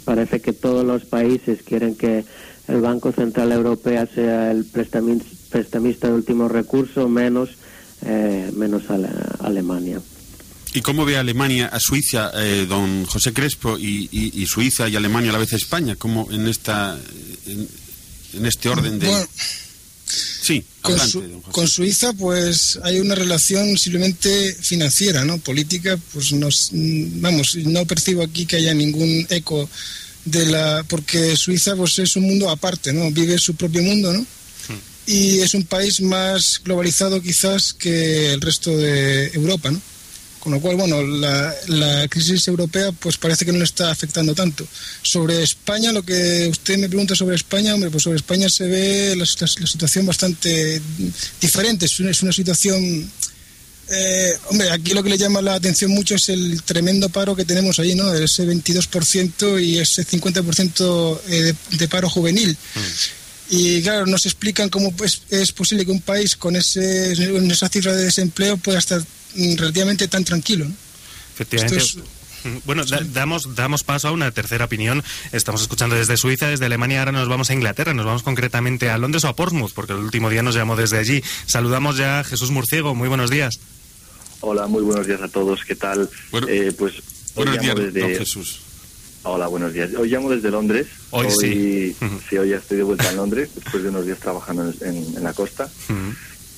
Parece 0.05 0.39
que 0.39 0.53
todos 0.53 0.85
los 0.85 1.05
países 1.05 1.63
quieren 1.63 1.95
que 1.95 2.23
el 2.67 2.81
Banco 2.81 3.11
Central 3.11 3.51
Europeo 3.51 4.07
sea 4.13 4.51
el 4.51 4.65
prestamista 4.65 5.38
de 5.51 6.11
último 6.11 6.47
recurso, 6.47 7.09
menos, 7.09 7.49
eh, 8.05 8.51
menos 8.55 8.83
Alemania. 9.39 10.01
¿Y 10.73 10.81
cómo 10.81 11.03
ve 11.03 11.17
Alemania 11.17 11.67
a 11.67 11.79
Suiza, 11.79 12.31
eh, 12.35 12.65
don 12.69 13.05
José 13.05 13.33
Crespo, 13.33 13.77
y, 13.79 14.45
Suiza 14.45 14.87
y 14.87 14.95
Alemania 14.95 15.31
a 15.31 15.33
la 15.33 15.39
vez 15.39 15.53
España? 15.53 15.95
¿Cómo 15.95 16.27
en, 16.31 16.47
esta, 16.47 16.97
en, 17.47 18.45
este 18.45 18.69
orden 18.69 18.99
de...? 18.99 19.09
Sí, 20.41 20.63
con, 21.51 21.67
Suiza 21.67 22.13
pues 22.13 22.79
hay 22.81 22.99
una 22.99 23.13
relación 23.13 23.77
simplemente 23.77 24.55
financiera, 24.59 25.23
¿no? 25.23 25.37
Política, 25.37 25.99
pues 26.13 26.33
nos, 26.33 26.71
vamos, 26.73 27.55
no 27.55 27.85
percibo 27.85 28.23
aquí 28.23 28.47
que 28.47 28.55
haya 28.55 28.73
ningún 28.73 29.27
eco 29.29 29.69
de 30.25 30.47
la 30.47 30.83
porque 30.87 31.35
Suiza 31.35 31.75
pues 31.75 31.99
es 31.99 32.15
un 32.15 32.23
mundo 32.23 32.49
aparte, 32.49 32.91
¿no? 32.93 33.11
Vive 33.11 33.37
su 33.37 33.55
propio 33.55 33.83
mundo, 33.83 34.11
¿no? 34.11 34.25
Y 35.09 35.39
es 35.39 35.55
un 35.55 35.63
país 35.63 36.01
más 36.01 36.61
globalizado 36.63 37.19
quizás 37.19 37.73
que 37.73 38.31
el 38.31 38.41
resto 38.41 38.77
de 38.77 39.31
Europa, 39.33 39.71
¿no? 39.71 39.81
Con 40.39 40.53
lo 40.53 40.61
cual, 40.61 40.75
bueno, 40.75 41.01
la, 41.01 42.07
crisis 42.09 42.47
europea 42.47 42.91
pues 42.91 43.17
parece 43.17 43.43
que 43.43 43.51
no 43.51 43.57
le 43.57 43.63
está 43.63 43.89
afectando 43.89 44.35
tanto. 44.35 44.67
Sobre 45.01 45.41
España, 45.41 45.91
lo 45.91 46.03
que 46.03 46.47
usted 46.51 46.77
me 46.77 46.87
pregunta 46.87 47.15
sobre 47.15 47.35
España, 47.35 47.73
hombre, 47.73 47.89
pues 47.89 48.03
sobre 48.03 48.17
España 48.17 48.49
se 48.49 48.67
ve 48.67 49.15
la, 49.15 49.25
situación 49.25 50.05
bastante 50.05 50.79
diferente. 51.41 51.87
Es 51.87 51.99
una, 51.99 52.11
es 52.11 52.21
una 52.21 52.31
situación... 52.31 53.11
Eh, 53.91 54.37
hombre, 54.51 54.69
aquí 54.69 54.93
lo 54.93 55.01
que 55.01 55.09
le 55.09 55.17
llama 55.17 55.41
la 55.41 55.55
atención 55.55 55.89
mucho 55.89 56.13
es 56.13 56.29
el 56.29 56.61
tremendo 56.61 57.09
paro 57.09 57.35
que 57.35 57.45
tenemos 57.45 57.79
ahí, 57.79 57.95
¿no? 57.95 58.13
Ese 58.13 58.45
22% 58.45 59.59
y 59.59 59.79
ese 59.79 60.05
50% 60.05 61.19
eh, 61.27 61.29
de, 61.71 61.77
de, 61.77 61.87
paro 61.87 62.07
juvenil. 62.07 62.55
Mm. 62.75 63.18
Y 63.49 63.81
claro, 63.81 64.05
nos 64.05 64.25
explican 64.25 64.69
cómo 64.69 64.91
pues, 64.95 65.23
es 65.29 65.51
posible 65.51 65.85
que 65.85 65.91
un 65.91 66.01
país 66.01 66.35
con 66.35 66.55
ese, 66.55 67.13
esa 67.13 67.67
cifra 67.69 67.93
de 67.93 68.05
desempleo 68.05 68.57
pueda 68.57 68.77
estar 68.77 69.01
relativamente 69.35 70.07
tan 70.07 70.23
tranquilo. 70.23 70.67
Efectivamente. 71.33 71.83
Bueno, 72.65 72.83
damos, 72.85 73.55
damos 73.55 73.83
paso 73.83 74.07
a 74.07 74.11
una 74.11 74.31
tercera 74.31 74.65
opinión. 74.65 75.03
Estamos 75.31 75.61
escuchando 75.61 75.95
desde 75.95 76.15
Suiza, 76.15 76.47
desde 76.47 76.65
Alemania, 76.65 76.99
ahora 76.99 77.11
nos 77.11 77.27
vamos 77.27 77.49
a 77.49 77.53
Inglaterra, 77.53 77.93
nos 77.93 78.05
vamos 78.05 78.23
concretamente 78.23 78.89
a 78.89 78.97
Londres 78.97 79.25
o 79.25 79.27
a 79.27 79.35
Portsmouth, 79.35 79.73
porque 79.73 79.93
el 79.93 79.99
último 79.99 80.29
día 80.29 80.41
nos 80.41 80.55
llamó 80.55 80.75
desde 80.75 80.99
allí. 80.99 81.21
Saludamos 81.47 81.97
ya 81.97 82.19
a 82.19 82.23
Jesús 82.23 82.51
Murciego, 82.51 82.95
muy 82.95 83.09
buenos 83.09 83.29
días. 83.29 83.59
Hola, 84.41 84.67
muy 84.67 84.83
buenos 84.83 85.05
días 85.05 85.21
a 85.21 85.27
todos, 85.27 85.65
¿qué 85.65 85.75
tal? 85.75 86.09
eh, 86.47 86.71
pues 86.77 86.93
buenos 87.35 87.59
días, 87.59 87.75
desde... 87.75 88.15
Jesús. 88.15 88.61
Hola, 89.23 89.47
buenos 89.47 89.73
días. 89.73 89.93
Hoy 89.95 90.09
llamo 90.09 90.29
desde 90.29 90.49
Londres. 90.49 90.87
Hoy, 91.09 91.27
sí. 91.29 91.95
sí. 92.29 92.37
hoy 92.37 92.49
ya 92.49 92.57
estoy 92.57 92.77
de 92.77 92.83
vuelta 92.83 93.09
en 93.09 93.17
Londres, 93.17 93.49
después 93.53 93.83
de 93.83 93.89
unos 93.89 94.05
días 94.05 94.19
trabajando 94.19 94.73
en, 94.81 95.23
la 95.23 95.33
costa. 95.33 95.69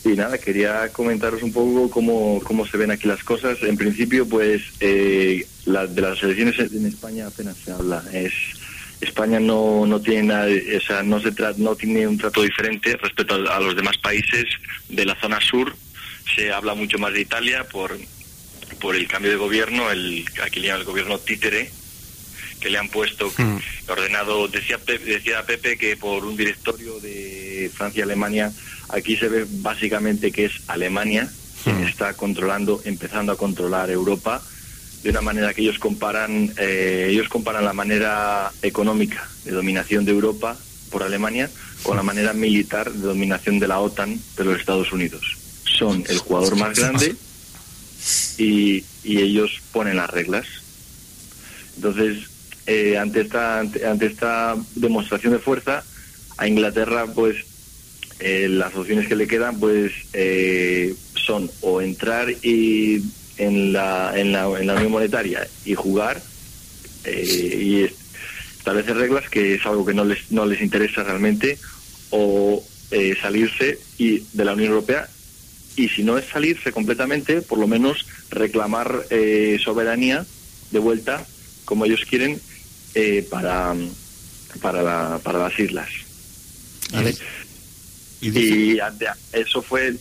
Y 0.04 0.10
nada, 0.10 0.38
quería 0.38 0.90
comentaros 0.90 1.42
un 1.44 1.52
poco 1.52 1.90
cómo, 1.90 2.40
cómo 2.44 2.66
se 2.66 2.78
ven 2.78 2.92
aquí 2.92 3.08
las 3.08 3.24
cosas. 3.24 3.58
En 3.64 3.78
principio, 3.78 4.28
pues 4.28 4.62
eh, 4.80 5.46
de 5.66 6.02
las 6.02 6.22
elecciones 6.22 6.60
en 6.60 6.86
España 6.86 7.28
apenas 7.28 7.58
se 7.58 7.72
habla. 7.72 8.04
Es 8.14 8.34
España 9.02 9.40
no, 9.40 9.88
no 9.88 10.00
tiene 10.00 10.24
nada, 10.24 10.48
o 10.48 10.82
sea, 10.82 11.02
no 11.02 11.20
se 11.20 11.34
no 11.58 11.76
tiene 11.76 12.08
un 12.08 12.20
trato 12.20 12.44
diferente 12.44 12.96
respecto 12.98 13.36
a, 13.36 13.60
los 13.60 13.76
demás 13.76 13.98
países 13.98 14.46
de 14.88 15.06
la 15.06 15.16
zona 15.16 15.40
sur. 15.42 15.76
Se 16.36 16.52
habla 16.52 16.76
mucho 16.76 17.00
más 17.00 17.12
de 17.12 17.22
Italia 17.22 17.66
por 17.72 17.98
por 18.80 18.96
el 18.96 19.08
cambio 19.08 19.32
de 19.32 19.38
gobierno, 19.38 19.92
el 19.92 20.26
aquí 20.44 20.66
el 20.66 20.84
gobierno 20.84 21.20
títere, 21.20 21.70
que 22.62 22.70
le 22.70 22.78
han 22.78 22.88
puesto 22.88 23.30
mm. 23.38 23.58
ordenado. 23.90 24.48
Decía 24.48 24.80
decía 24.86 25.46
Pepe 25.46 25.78
que 25.78 25.98
por 25.98 26.24
un 26.24 26.38
directorio 26.38 27.00
de 27.02 27.70
Francia 27.76 28.00
y 28.00 28.04
Alemania 28.04 28.54
Aquí 28.92 29.16
se 29.16 29.30
ve 29.30 29.46
básicamente 29.50 30.32
que 30.32 30.46
es 30.46 30.54
Alemania 30.68 31.30
quien 31.64 31.82
hmm. 31.82 31.88
está 31.88 32.14
controlando, 32.14 32.82
empezando 32.86 33.32
a 33.32 33.38
controlar 33.38 33.90
Europa 33.90 34.42
de 35.04 35.10
una 35.12 35.22
manera 35.22 35.54
que 35.54 35.62
ellos 35.62 35.80
comparan, 35.80 36.54
eh, 36.58 37.08
ellos 37.10 37.30
comparan 37.30 37.64
la 37.64 37.74
manera 37.74 38.52
económica 38.62 39.28
de 39.46 39.52
dominación 39.52 40.06
de 40.06 40.12
Europa 40.12 40.58
por 40.90 41.04
Alemania 41.04 41.50
con 41.84 41.98
la 41.98 42.04
manera 42.04 42.34
militar 42.34 42.92
de 42.92 43.00
dominación 43.00 43.60
de 43.60 43.68
la 43.68 43.80
OTAN 43.80 44.20
de 44.38 44.44
los 44.44 44.60
Estados 44.60 44.92
Unidos. 44.92 45.38
Son 45.64 46.04
el 46.08 46.18
jugador 46.18 46.56
más 46.58 46.78
grande 46.78 47.16
y, 48.38 48.84
ellos 49.04 49.62
ponen 49.72 49.98
las 49.98 50.10
reglas. 50.10 50.46
Entonces, 51.76 52.28
eh, 52.68 52.98
ante 52.98 53.22
esta 53.22 53.60
ante 53.60 54.06
esta 54.06 54.56
demostración 54.76 55.34
de 55.34 55.40
fuerza, 55.40 55.84
a 56.38 56.48
Inglaterra 56.48 57.06
pues 57.14 57.46
eh, 58.22 58.48
las 58.50 58.76
opciones 58.76 59.08
que 59.08 59.16
le 59.16 59.28
quedan 59.28 59.60
pues 59.60 59.92
eh, 60.14 60.94
son 61.16 61.50
o 61.62 61.82
entrar 61.82 62.30
y 62.30 63.02
en 63.38 63.74
la, 63.74 64.14
en 64.16 64.32
la, 64.32 64.46
en 64.60 64.68
la 64.68 64.76
Unión 64.76 64.92
Monetaria 64.92 65.48
y 65.66 65.74
jugar 65.74 66.22
eh, 67.04 67.58
y 67.60 67.84
establecer 68.58 68.96
reglas 68.98 69.28
que 69.28 69.56
es 69.56 69.66
algo 69.66 69.86
que 69.86 69.96
no 69.96 70.06
les, 70.06 70.32
no 70.32 70.46
les 70.46 70.62
interesa 70.62 71.04
realmente 71.04 71.58
o, 72.12 72.64
eh, 72.92 73.16
salirse 73.20 73.80
y 73.98 74.20
de 74.34 74.46
la 74.46 74.54
Unión 74.54 74.70
Europea. 74.70 75.10
Y 75.76 75.88
si 75.90 76.04
no 76.04 76.18
es 76.18 76.26
salirse 76.26 76.72
completamente, 76.72 77.42
por 77.42 77.58
lo 77.58 77.66
menos 77.66 78.06
reclamar 78.30 79.06
soberanía 79.64 80.26
de 80.70 80.80
vuelta, 80.80 81.26
como 81.64 81.86
ellos 81.86 82.04
quieren, 82.08 82.42
eh, 82.94 83.26
para, 83.30 83.76
para, 84.62 85.20
para 85.20 85.40
las 85.40 85.60
islas. 85.60 85.90
Y, 88.22 88.78
eso 89.34 89.62
fue 89.62 89.96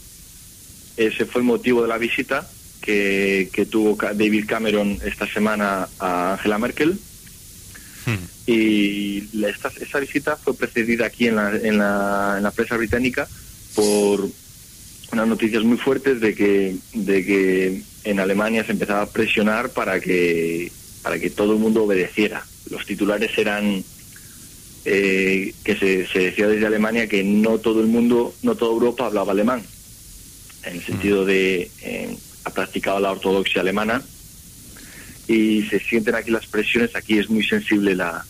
ese 0.96 1.24
fue 1.24 1.40
el 1.40 1.46
motivo 1.46 1.82
de 1.82 1.88
la 1.88 1.98
visita 1.98 2.46
que, 2.82 3.48
que 3.52 3.66
tuvo 3.66 3.96
David 3.96 4.44
Cameron 4.46 4.98
esta 5.04 5.26
semana 5.26 5.88
a 5.98 6.32
Angela 6.32 6.58
Merkel. 6.58 6.98
Hmm. 8.06 8.16
Y 8.46 9.44
esta, 9.46 9.70
esa 9.80 10.00
visita 10.00 10.36
fue 10.36 10.54
precedida 10.54 11.06
aquí 11.06 11.28
en 11.28 11.36
la, 11.36 11.56
en, 11.56 11.78
la, 11.78 12.34
en 12.38 12.42
la 12.42 12.50
prensa 12.50 12.76
británica 12.76 13.28
por 13.74 14.28
unas 15.12 15.28
noticias 15.28 15.62
muy 15.62 15.76
fuertes 15.76 16.20
de 16.20 16.34
que, 16.34 16.76
de 16.92 17.24
que 17.24 17.82
en 18.04 18.20
Alemania 18.20 18.64
se 18.64 18.72
empezaba 18.72 19.02
a 19.02 19.10
presionar 19.10 19.70
para 19.70 20.00
que, 20.00 20.70
para 21.02 21.18
que 21.18 21.30
todo 21.30 21.52
el 21.52 21.58
mundo 21.58 21.84
obedeciera. 21.84 22.44
Los 22.70 22.86
titulares 22.86 23.36
eran 23.36 23.84
eh, 24.84 25.54
que 25.62 25.76
se, 25.76 26.06
se, 26.06 26.18
decía 26.20 26.48
desde 26.48 26.66
Alemania 26.66 27.08
que 27.08 27.22
no 27.22 27.58
todo 27.58 27.80
el 27.80 27.86
mundo, 27.86 28.34
no 28.42 28.54
toda 28.54 28.72
Europa 28.72 29.06
hablaba 29.06 29.32
alemán, 29.32 29.62
en 30.64 30.74
el 30.74 30.82
sentido 30.82 31.24
de 31.24 31.70
eh, 31.82 32.16
ha 32.44 32.50
practicado 32.50 33.00
la 33.00 33.12
ortodoxia 33.12 33.60
alemana 33.60 34.02
y 35.26 35.62
se 35.64 35.78
sienten 35.78 36.14
aquí 36.14 36.30
las 36.30 36.46
presiones. 36.46 36.96
Aquí 36.96 37.18
es 37.18 37.28
muy 37.28 37.44
sensible 37.44 37.94
la, 37.94 38.24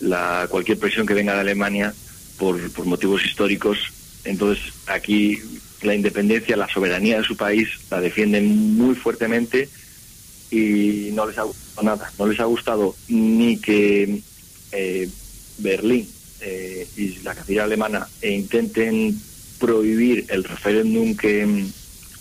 la 0.00 0.46
cualquier 0.50 0.78
presión 0.78 1.06
que 1.06 1.14
venga 1.14 1.34
de 1.34 1.40
Alemania 1.40 1.94
por, 2.38 2.70
por 2.72 2.86
motivos 2.86 3.24
históricos. 3.24 3.78
Entonces 4.24 4.72
aquí 4.86 5.40
la 5.82 5.94
independencia, 5.94 6.56
la 6.56 6.68
soberanía 6.68 7.18
de 7.18 7.24
su 7.24 7.36
país 7.36 7.68
la 7.90 8.00
defienden 8.00 8.76
muy 8.76 8.94
fuertemente 8.94 9.68
y 10.50 11.10
no 11.12 11.26
les 11.26 11.38
ha 11.38 11.42
gustado 11.42 11.82
nada. 11.82 12.12
No 12.18 12.26
les 12.26 12.40
ha 12.40 12.44
gustado 12.44 12.94
ni 13.08 13.58
que 13.58 14.20
eh, 14.72 15.08
Berlín 15.58 16.08
eh, 16.40 16.86
y 16.96 17.18
la 17.22 17.34
canciller 17.34 17.62
alemana 17.62 18.08
intenten 18.22 19.18
prohibir 19.58 20.26
el 20.28 20.44
referéndum 20.44 21.16
que 21.16 21.66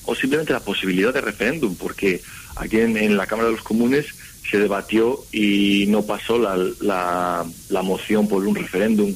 o 0.05 0.15
simplemente 0.15 0.53
la 0.53 0.61
posibilidad 0.61 1.13
de 1.13 1.21
referéndum, 1.21 1.75
porque 1.75 2.21
aquí 2.55 2.79
en, 2.79 3.17
la 3.17 3.27
Cámara 3.27 3.49
de 3.49 3.55
los 3.55 3.63
Comunes 3.63 4.05
se 4.49 4.57
debatió 4.57 5.25
y 5.33 5.85
no 5.89 6.03
pasó 6.03 6.39
la, 6.39 6.57
la, 6.79 7.45
la 7.69 7.81
moción 7.81 8.27
por 8.27 8.45
un 8.47 8.55
referéndum. 8.55 9.13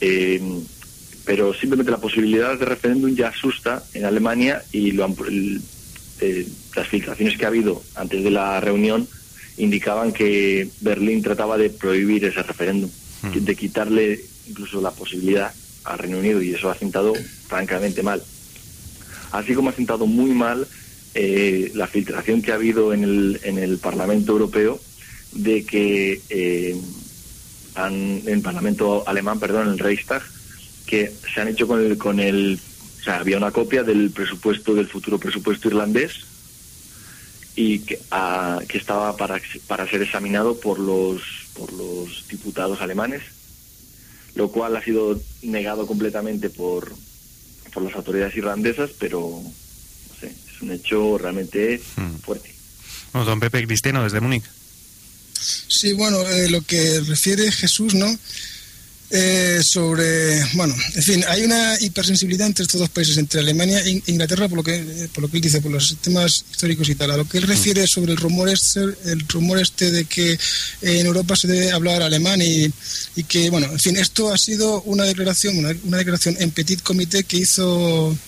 Eh, 0.00 0.42
pero 1.24 1.54
simplemente 1.54 1.90
la 1.90 1.98
posibilidad 1.98 2.58
de 2.58 2.64
referéndum 2.64 3.14
ya 3.14 3.28
asusta 3.28 3.82
en 3.94 4.04
Alemania 4.04 4.62
y 4.72 4.90
lo 4.90 5.04
eh, 6.20 6.46
las 6.74 6.88
filtraciones 6.88 7.36
que 7.36 7.44
ha 7.44 7.48
habido 7.48 7.82
antes 7.94 8.22
de 8.22 8.30
la 8.30 8.60
reunión 8.60 9.08
indicaban 9.56 10.12
que 10.12 10.68
Berlín 10.80 11.22
trataba 11.22 11.56
de 11.56 11.70
prohibir 11.70 12.24
ese 12.24 12.42
referéndum, 12.42 12.90
hmm. 13.22 13.38
de 13.38 13.56
quitarle 13.56 14.24
incluso 14.48 14.80
la 14.80 14.90
posibilidad 14.90 15.52
al 15.84 15.98
Reino 15.98 16.18
Unido 16.18 16.42
y 16.42 16.54
eso 16.54 16.70
ha 16.70 16.74
sentado 16.74 17.12
francamente 17.46 18.02
mal. 18.02 18.22
Así 19.32 19.54
como 19.54 19.70
ha 19.70 19.72
sentado 19.72 20.06
muy 20.06 20.30
mal 20.30 20.66
eh, 21.14 21.70
la 21.74 21.86
filtración 21.86 22.42
que 22.42 22.52
ha 22.52 22.56
habido 22.56 22.92
en 22.92 23.04
el, 23.04 23.40
en 23.44 23.58
el 23.58 23.78
Parlamento 23.78 24.32
Europeo 24.32 24.80
de 25.32 25.64
que 25.64 26.20
eh, 26.30 26.76
en 27.76 28.22
el 28.26 28.40
Parlamento 28.40 29.02
alemán, 29.06 29.40
perdón, 29.40 29.68
el 29.68 29.78
Reichstag, 29.78 30.22
que 30.86 31.12
se 31.32 31.40
han 31.40 31.48
hecho 31.48 31.66
con 31.66 31.80
el, 31.80 31.98
con 31.98 32.20
el, 32.20 32.58
o 33.04 33.06
sea, 33.06 33.18
había 33.18 33.36
una 33.36 33.50
copia 33.50 33.82
del 33.82 34.10
presupuesto, 34.12 34.74
del 34.74 34.88
futuro 34.88 35.18
presupuesto 35.18 35.68
irlandés, 35.68 36.20
y 37.54 37.80
que, 37.80 38.00
que 38.66 38.78
estaba 38.78 39.14
para, 39.18 39.38
para 39.66 39.86
ser 39.86 40.00
examinado 40.00 40.58
por 40.58 40.78
los, 40.78 41.20
por 41.52 41.70
los 41.74 42.26
diputados 42.28 42.80
alemanes, 42.80 43.20
lo 44.36 44.50
cual 44.50 44.74
ha 44.74 44.82
sido 44.82 45.20
negado 45.42 45.86
completamente 45.86 46.48
por, 46.48 46.94
por 47.74 47.82
las 47.82 47.94
autoridades 47.94 48.38
irlandesas, 48.38 48.92
pero 48.98 49.20
no 49.20 50.18
sé, 50.18 50.28
es 50.28 50.62
un 50.62 50.72
hecho 50.72 51.18
realmente 51.18 51.82
hmm. 51.96 52.20
fuerte. 52.22 52.54
Bueno, 53.12 53.26
don 53.26 53.40
Pepe 53.40 53.66
Cristiano, 53.66 54.02
desde 54.02 54.22
Múnich. 54.22 54.44
Sí, 55.38 55.92
bueno, 55.92 56.22
eh, 56.22 56.48
lo 56.48 56.62
que 56.62 57.00
refiere 57.00 57.52
Jesús, 57.52 57.92
¿no? 57.92 58.06
Eh, 59.16 59.62
sobre, 59.62 60.44
bueno, 60.54 60.74
en 60.92 61.02
fin, 61.04 61.24
hay 61.28 61.44
una 61.44 61.78
hipersensibilidad 61.80 62.48
entre 62.48 62.64
estos 62.64 62.80
dos 62.80 62.88
países, 62.90 63.16
entre 63.16 63.38
Alemania 63.38 63.80
e 63.80 64.02
Inglaterra, 64.06 64.48
por 64.48 64.56
lo 64.56 64.64
que 64.64 65.08
por 65.14 65.22
lo 65.22 65.30
que 65.30 65.36
él 65.36 65.40
dice, 65.40 65.60
por 65.60 65.70
los 65.70 65.96
temas 65.98 66.44
históricos 66.50 66.88
y 66.88 66.96
tal. 66.96 67.12
A 67.12 67.16
lo 67.16 67.28
que 67.28 67.38
él 67.38 67.44
refiere 67.44 67.86
sobre 67.86 68.10
el 68.10 68.18
rumor 68.18 68.48
este, 68.48 68.80
el 68.80 69.20
rumor 69.28 69.60
este 69.60 69.92
de 69.92 70.06
que 70.06 70.36
en 70.82 71.06
Europa 71.06 71.36
se 71.36 71.46
debe 71.46 71.70
hablar 71.70 72.02
alemán 72.02 72.42
y, 72.42 72.68
y, 73.14 73.22
que, 73.22 73.50
bueno, 73.50 73.68
en 73.70 73.78
fin, 73.78 73.96
esto 73.96 74.32
ha 74.32 74.36
sido 74.36 74.82
una 74.82 75.04
declaración, 75.04 75.58
una, 75.58 75.72
una 75.84 75.98
declaración 75.98 76.36
en 76.40 76.50
petit 76.50 76.82
comité 76.82 77.22
que 77.22 77.36
hizo 77.36 78.18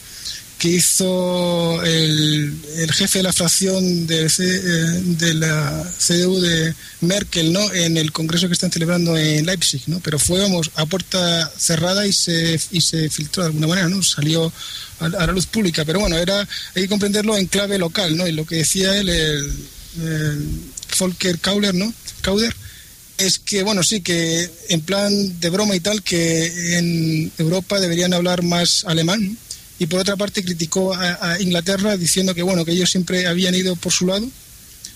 que 0.59 0.69
hizo 0.69 1.83
el, 1.85 2.55
el, 2.79 2.93
jefe 2.93 3.19
de 3.19 3.23
la 3.25 3.33
fracción 3.33 4.07
de, 4.07 4.25
eh, 4.25 5.03
de, 5.05 5.35
la 5.35 5.93
CDU 5.99 6.41
de 6.41 6.75
Merkel 7.03 7.53
¿no? 7.53 7.73
en 7.73 7.99
el 7.99 8.11
congreso 8.11 8.47
que 8.47 8.55
están 8.55 8.73
celebrando 8.73 9.17
en 9.19 9.45
Leipzig, 9.45 9.83
¿no? 9.87 10.01
pero 10.01 10.19
fue 10.19 10.41
vamos, 10.41 10.71
a 10.77 10.87
puerta 10.87 11.53
cerrada 11.59 12.07
y 12.07 12.13
se, 12.13 12.59
y 12.71 12.81
se 12.81 13.11
filtró 13.11 13.43
de 13.43 13.49
alguna 13.49 13.67
manera, 13.67 13.89
¿no? 13.89 14.03
salió 14.03 14.51
a, 15.01 15.09
la 15.09 15.27
luz 15.27 15.47
pública, 15.47 15.85
pero 15.85 16.01
bueno, 16.01 16.17
era 16.17 16.41
hay 16.75 16.83
que 16.83 16.89
comprenderlo 16.89 17.37
en 17.37 17.47
clave 17.47 17.79
local, 17.79 18.17
¿no? 18.17 18.27
y 18.27 18.33
lo 18.33 18.47
que 18.47 18.57
decía 18.57 18.97
él, 18.97 19.11
el, 19.11 19.53
Volker 20.99 21.39
Kauder, 21.39 21.75
¿no? 21.75 21.93
Kauder, 22.23 22.55
es 23.19 23.39
que, 23.39 23.63
bueno, 23.63 23.83
sí, 23.83 24.01
que 24.01 24.51
en 24.69 24.81
plan 24.81 25.41
de 25.41 25.51
broma 25.51 25.75
y 25.75 25.81
tal, 25.81 26.03
que 26.03 26.79
en 26.79 27.33
Europa 27.39 27.81
deberían 27.81 28.15
hablar 28.15 28.43
más 28.43 28.85
alemán, 28.87 29.39
y 29.79 29.87
por 29.87 30.01
otra 30.01 30.17
parte 30.17 30.43
criticó 30.43 30.95
a, 30.95 31.41
Inglaterra 31.41 31.97
diciendo 31.97 32.35
que 32.35 32.43
bueno 32.43 32.65
que 32.65 32.73
ellos 32.73 32.91
siempre 32.91 33.27
habían 33.27 33.55
ido 33.55 33.77
por 33.77 33.93
su 33.93 34.07
lado 34.07 34.27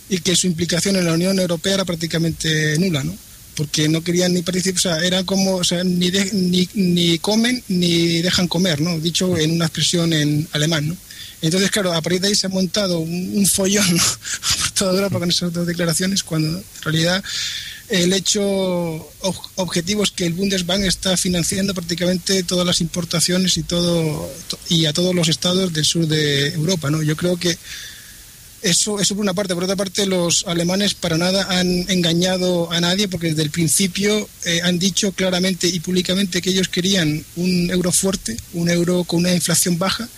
y 0.09 0.19
que 0.19 0.37
su 0.37 0.47
implicación 0.47 0.97
en 0.97 1.05
la 1.05 1.13
Unión 1.13 1.39
Europea 1.39 1.75
era 1.75 1.85
prácticamente 1.85 2.79
nula, 2.79 3.05
¿no? 3.05 3.15
Porque 3.55 3.89
no 3.89 4.03
querían 4.03 4.33
ni 4.33 4.43
participar, 4.43 4.77
o 4.77 4.81
sea, 4.81 5.07
era 5.07 5.25
como, 5.25 5.61
ni, 5.85 6.11
ni, 6.33 6.69
ni 6.75 7.19
comen 7.19 7.63
ni 7.69 8.23
dejan 8.23 8.49
comer, 8.49 8.81
¿no? 8.81 8.99
Dicho 8.99 9.37
en 9.37 9.53
una 9.53 9.67
expresión 9.67 10.13
en 10.13 10.49
alemán, 10.53 10.89
¿no? 10.89 10.97
Entonces, 11.43 11.71
claro, 11.71 11.93
a 11.93 12.03
partir 12.03 12.21
de 12.21 12.29
ahí 12.29 12.35
se 12.35 12.47
ha 12.47 12.51
montado 12.51 12.99
un, 12.99 13.47
follón 13.47 13.87
por 14.59 14.71
toda 14.73 14.95
Europa 14.95 15.19
con 15.19 15.31
esas 15.31 15.53
dos 15.53 15.67
declaraciones, 15.67 16.23
cuando 16.23 16.59
en 16.59 16.65
realidad 16.83 17.25
el 17.91 18.13
hecho 18.13 18.41
objetivo 19.57 20.05
es 20.05 20.11
que 20.13 20.25
el 20.25 20.35
Bundesbank 20.35 20.83
está 20.85 21.17
financiando 21.17 21.75
prácticamente 21.75 22.43
todas 22.45 22.67
las 22.67 22.81
importaciones 22.81 23.57
y 23.57 23.65
todo 23.65 24.31
y 24.69 24.87
a 24.87 24.93
todos 24.93 25.15
los 25.15 25.29
estados 25.29 25.73
del 25.73 25.85
sur 25.85 26.07
de 26.07 26.55
Europa, 26.55 26.91
¿no? 26.91 27.03
Yo 27.03 27.17
creo 27.17 27.37
que 27.37 27.59
eso, 28.63 29.01
eso 29.01 29.15
por 29.15 29.23
una 29.23 29.35
parte. 29.35 29.55
Por 29.55 29.65
otra 29.65 29.77
parte, 29.77 30.07
los 30.07 30.47
alemanes 30.47 30.95
para 30.95 31.19
nada 31.19 31.59
han 31.59 31.91
engañado 31.91 32.71
a 32.71 32.81
nadie 32.81 33.09
porque 33.09 33.29
desde 33.29 33.43
el 33.43 33.51
principio 33.51 34.29
eh, 34.45 34.61
han 34.63 34.79
dicho 34.79 35.13
claramente 35.13 35.67
y 35.67 35.81
públicamente 35.81 36.41
que 36.41 36.51
ellos 36.51 36.69
querían 36.69 37.25
un 37.37 37.71
euro 37.71 37.91
fuerte, 37.91 38.37
un 38.53 38.71
euro 38.71 39.05
con 39.05 39.21
una 39.21 39.35
inflación 39.35 39.79
baja 39.79 40.09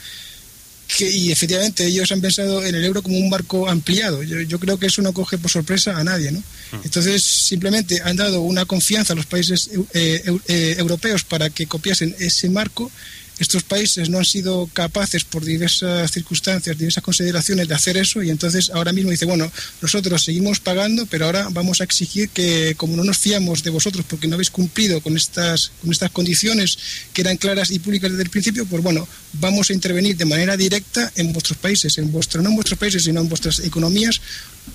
y 1.00 1.32
efectivamente 1.32 1.86
ellos 1.86 2.10
han 2.12 2.20
pensado 2.20 2.64
en 2.64 2.74
el 2.74 2.84
euro 2.84 3.02
como 3.02 3.18
un 3.18 3.28
marco 3.30 3.68
ampliado. 3.68 4.22
Yo, 4.22 4.58
creo 4.58 4.78
que 4.78 4.86
eso 4.86 5.02
no 5.02 5.12
coge 5.12 5.38
por 5.38 5.50
sorpresa 5.50 5.96
a 5.98 6.04
nadie. 6.04 6.32
¿no? 6.32 6.38
Mm. 6.38 6.80
Entonces, 6.84 7.22
simplemente 7.22 8.00
han 8.04 8.16
dado 8.16 8.40
una 8.40 8.64
confianza 8.64 9.12
a 9.12 9.16
los 9.16 9.26
países 9.26 9.70
eh, 9.94 10.22
eh, 10.48 10.74
europeos 10.78 11.24
para 11.24 11.50
que 11.50 11.66
copiasen 11.66 12.14
ese 12.18 12.48
marco 12.50 12.90
estos 13.38 13.62
países 13.62 14.08
no 14.08 14.18
han 14.18 14.24
sido 14.24 14.68
capaces 14.72 15.24
por 15.24 15.44
diversas 15.44 16.12
circunstancias, 16.12 16.78
diversas 16.78 17.02
consideraciones 17.02 17.66
de 17.66 17.74
hacer 17.74 17.96
eso 17.96 18.22
y 18.22 18.30
entonces 18.30 18.70
ahora 18.70 18.92
mismo 18.92 19.10
dice, 19.10 19.24
bueno, 19.24 19.50
nosotros 19.80 20.22
seguimos 20.22 20.60
pagando, 20.60 21.06
pero 21.06 21.26
ahora 21.26 21.48
vamos 21.50 21.80
a 21.80 21.84
exigir 21.84 22.28
que 22.28 22.74
como 22.76 22.96
no 22.96 23.04
nos 23.04 23.18
fiamos 23.18 23.62
de 23.62 23.70
vosotros 23.70 24.04
porque 24.08 24.28
no 24.28 24.34
habéis 24.34 24.50
cumplido 24.50 25.00
con 25.00 25.16
estas, 25.16 25.72
con 25.80 25.90
estas 25.90 26.10
condiciones 26.10 26.78
que 27.12 27.22
eran 27.22 27.36
claras 27.36 27.70
y 27.70 27.78
públicas 27.78 28.10
desde 28.10 28.24
el 28.24 28.30
principio, 28.30 28.66
pues 28.66 28.82
bueno, 28.82 29.08
vamos 29.34 29.70
a 29.70 29.72
intervenir 29.72 30.16
de 30.16 30.24
manera 30.24 30.56
directa 30.56 31.10
en 31.16 31.32
vuestros 31.32 31.58
países, 31.58 31.98
en 31.98 32.12
vuestro, 32.12 32.42
no 32.42 32.50
en 32.50 32.56
vuestros 32.56 32.78
países, 32.78 33.04
sino 33.04 33.20
en 33.20 33.28
vuestras 33.28 33.60
economías 33.60 34.20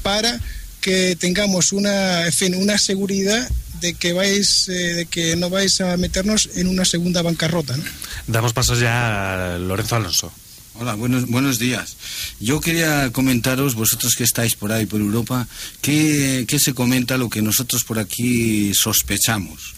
para 0.04 0.40
que 0.82 1.16
tengamos 1.16 1.74
una, 1.74 2.26
en 2.26 2.34
fin, 2.34 2.56
una 2.56 2.78
seguridad 2.78 3.50
de 3.82 3.94
que 3.94 4.14
vais, 4.14 4.70
eh, 4.70 4.94
de 4.94 5.06
que 5.06 5.36
no 5.36 5.50
vais 5.50 5.82
a 5.82 5.98
meternos 5.98 6.50
en 6.56 6.68
una 6.68 6.86
segunda 6.86 7.22
bancarrota. 7.22 7.78
¿no? 7.78 7.84
Damos 8.28 8.54
pasos 8.54 8.80
ya 8.80 9.56
a 9.56 9.58
Lorenzo 9.60 9.96
Alonso. 9.96 10.32
Hola, 10.80 10.94
buenos, 10.94 11.28
buenos 11.28 11.58
días. 11.58 11.98
Yo 12.40 12.62
quería 12.62 13.12
comentaros, 13.12 13.74
vosotros 13.74 14.16
que 14.16 14.24
estáis 14.24 14.56
por 14.56 14.72
ahí, 14.72 14.86
por 14.86 15.02
Europa, 15.02 15.48
qué, 15.82 16.46
se 16.60 16.74
comenta 16.74 17.18
lo 17.18 17.30
que 17.30 17.42
nosotros 17.42 17.84
por 17.84 17.98
aquí 17.98 18.74
sospechamos. 18.76 19.74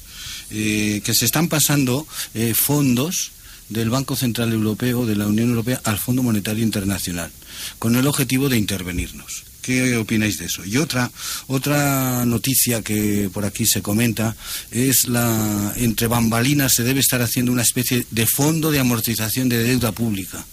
Eh, 0.51 1.01
que 1.05 1.13
se 1.13 1.25
están 1.25 1.47
pasando 1.47 2.07
eh, 2.33 2.53
fondos 2.53 3.31
del 3.69 3.89
Banco 3.89 4.15
Central 4.15 4.51
Europeo, 4.51 5.05
de 5.05 5.15
la 5.15 5.27
Unión 5.27 5.49
Europea, 5.49 5.79
al 5.85 5.99
Fondo 5.99 6.23
Monetario 6.23 6.63
Internacional, 6.63 7.31
con 7.77 7.95
el 7.95 8.07
objetivo 8.07 8.49
de 8.49 8.57
intervenirnos. 8.57 9.43
¿Qué 9.69 9.97
opináis 9.97 10.39
de 10.39 10.45
eso? 10.45 10.65
Y 10.65 10.77
otra, 10.77 11.11
otra 11.45 12.25
noticia 12.25 12.81
que 12.81 13.29
por 13.31 13.45
aquí 13.45 13.67
se 13.67 13.83
comenta 13.83 14.35
es 14.71 15.07
la 15.07 15.73
entre 15.75 16.07
bambalinas 16.07 16.73
se 16.73 16.81
debe 16.81 17.01
estar 17.01 17.21
haciendo 17.21 17.51
una 17.51 17.61
especie 17.61 18.03
de 18.09 18.25
fondo 18.25 18.71
de 18.71 18.79
amortización 18.79 19.47
de 19.47 19.61
deuda 19.61 19.91
pública 19.91 20.43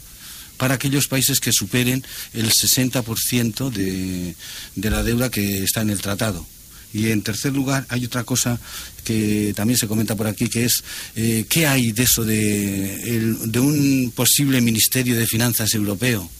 para 0.58 0.74
aquellos 0.74 1.08
países 1.08 1.40
que 1.40 1.50
superen 1.50 2.04
el 2.34 2.50
60% 2.50 3.70
de, 3.70 4.36
de 4.74 4.90
la 4.90 5.02
deuda 5.02 5.30
que 5.30 5.62
está 5.62 5.80
en 5.80 5.88
el 5.88 6.02
tratado. 6.02 6.46
Y 6.92 7.08
en 7.08 7.22
tercer 7.22 7.54
lugar, 7.54 7.86
hay 7.88 8.04
otra 8.04 8.24
cosa 8.24 8.60
que 9.02 9.54
también 9.56 9.78
se 9.78 9.88
comenta 9.88 10.14
por 10.14 10.26
aquí, 10.26 10.50
que 10.50 10.66
es 10.66 10.84
eh, 11.14 11.46
qué 11.48 11.66
hay 11.66 11.92
de 11.92 12.02
eso 12.02 12.22
de, 12.22 13.34
de 13.46 13.60
un 13.60 14.12
posible 14.14 14.60
Ministerio 14.60 15.16
de 15.16 15.26
Finanzas 15.26 15.72
europeo 15.72 16.30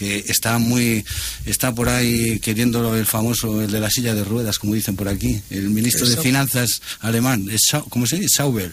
que 0.00 0.24
está 0.28 0.56
muy 0.56 1.04
está 1.44 1.74
por 1.74 1.90
ahí 1.90 2.40
queriendo 2.40 2.96
el 2.96 3.04
famoso 3.04 3.60
el 3.60 3.70
de 3.70 3.80
la 3.80 3.90
silla 3.90 4.14
de 4.14 4.24
ruedas 4.24 4.58
como 4.58 4.74
dicen 4.74 4.96
por 4.96 5.08
aquí. 5.08 5.42
El 5.50 5.68
ministro 5.68 6.08
de 6.08 6.16
finanzas 6.16 6.80
alemán 7.00 7.50
cómo 7.90 8.06
se 8.06 8.16
dice 8.16 8.36
Sauber. 8.36 8.72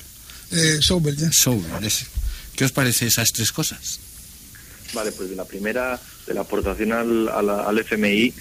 Eh, 0.52 0.80
Sauber, 0.82 1.14
ya. 1.18 1.30
Sauber 1.34 1.92
qué 2.56 2.64
os 2.64 2.72
parece 2.72 3.08
esas 3.08 3.28
tres 3.34 3.52
cosas 3.52 4.00
Vale, 4.94 5.12
pues 5.12 5.30
de 5.30 5.36
la 5.36 5.44
primera, 5.44 6.00
de 6.26 6.34
la 6.34 6.42
aportación 6.42 6.94
al, 6.94 7.28
al, 7.28 7.78
FMI, 7.80 8.34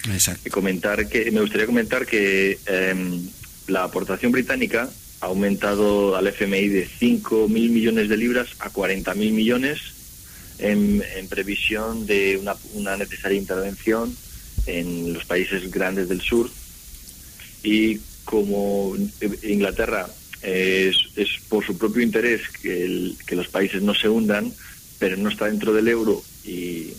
comentar 0.49 1.09
que 1.09 1.29
me 1.29 1.41
gustaría 1.41 1.65
comentar 1.65 2.05
que 2.05 2.57
em, 2.65 3.27
la 3.67 3.83
aportación 3.83 4.31
británica 4.31 4.89
ha 5.19 5.25
aumentado 5.25 6.15
al 6.15 6.25
FMI 6.27 6.69
de 6.69 6.87
5.000 6.87 7.49
millones 7.49 8.07
de 8.07 8.15
libras 8.15 8.47
a 8.59 8.71
40.000 8.71 9.15
millones 9.33 9.96
en, 10.59 11.03
previsión 11.29 12.05
de 12.05 12.37
una, 12.37 12.55
una 12.73 12.97
necesaria 12.97 13.37
intervención 13.37 14.15
en 14.65 15.13
los 15.13 15.25
países 15.25 15.69
grandes 15.71 16.09
del 16.09 16.21
sur. 16.21 16.49
Y 17.63 17.99
como 18.23 18.95
Inglaterra 19.43 20.07
es, 20.41 20.97
es 21.15 21.29
por 21.49 21.65
su 21.65 21.77
propio 21.77 22.01
interés 22.01 22.41
que, 22.61 23.35
los 23.35 23.47
países 23.47 23.81
no 23.81 23.93
se 23.93 24.09
hundan, 24.09 24.51
pero 24.99 25.17
no 25.17 25.29
está 25.29 25.45
dentro 25.45 25.73
del 25.73 25.87
euro 25.87 26.23
y, 26.43 26.93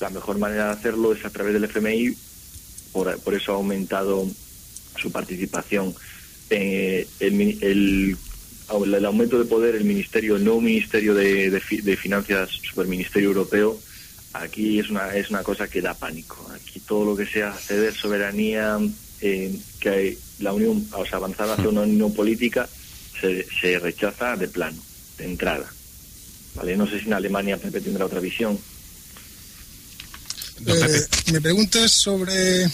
la 0.00 0.10
mejor 0.10 0.38
manera 0.38 0.66
de 0.66 0.72
hacerlo 0.72 1.14
es 1.14 1.24
a 1.24 1.30
través 1.30 1.54
del 1.54 1.64
FMI, 1.64 2.14
por, 2.92 3.18
por 3.20 3.32
eso 3.32 3.52
ha 3.52 3.54
aumentado 3.54 4.28
su 5.00 5.10
participación. 5.10 5.94
Eh, 6.50 7.06
el, 7.20 7.58
el, 7.62 8.16
el, 8.84 9.04
aumento 9.04 9.38
de 9.38 9.44
poder, 9.44 9.74
el 9.74 9.84
ministerio, 9.84 10.36
el 10.36 10.44
nuevo 10.44 10.60
ministerio 10.60 11.14
de, 11.14 11.50
de, 11.50 11.96
finanzas, 11.96 12.50
superministerio 12.62 13.28
europeo, 13.28 13.78
aquí 14.32 14.78
es 14.78 14.90
una, 14.90 15.14
es 15.14 15.30
una 15.30 15.42
cosa 15.42 15.68
que 15.68 15.82
da 15.82 15.94
pánico. 15.94 16.50
Aquí 16.54 16.80
todo 16.80 17.04
lo 17.04 17.16
que 17.16 17.26
sea 17.26 17.52
ceder 17.52 17.94
soberanía, 17.94 18.78
eh, 19.20 19.54
que 19.80 20.18
la 20.40 20.52
Unión, 20.52 20.86
o 20.92 21.04
sea, 21.06 21.16
avanzar 21.16 21.48
hacia 21.50 21.68
una 21.68 21.82
unión 21.82 22.12
política, 22.14 22.68
se, 23.20 23.46
se 23.60 23.78
rechaza 23.78 24.36
de 24.36 24.48
plano, 24.48 24.82
de 25.18 25.24
entrada. 25.24 25.72
¿vale? 26.54 26.76
No 26.76 26.86
sé 26.86 27.00
si 27.00 27.06
en 27.06 27.14
Alemania 27.14 27.56
Pepe 27.56 27.80
tendrá 27.80 28.06
otra 28.06 28.20
visión. 28.20 28.58
Eh, 30.66 31.06
me 31.32 31.40
preguntas 31.40 31.90
sobre 31.90 32.70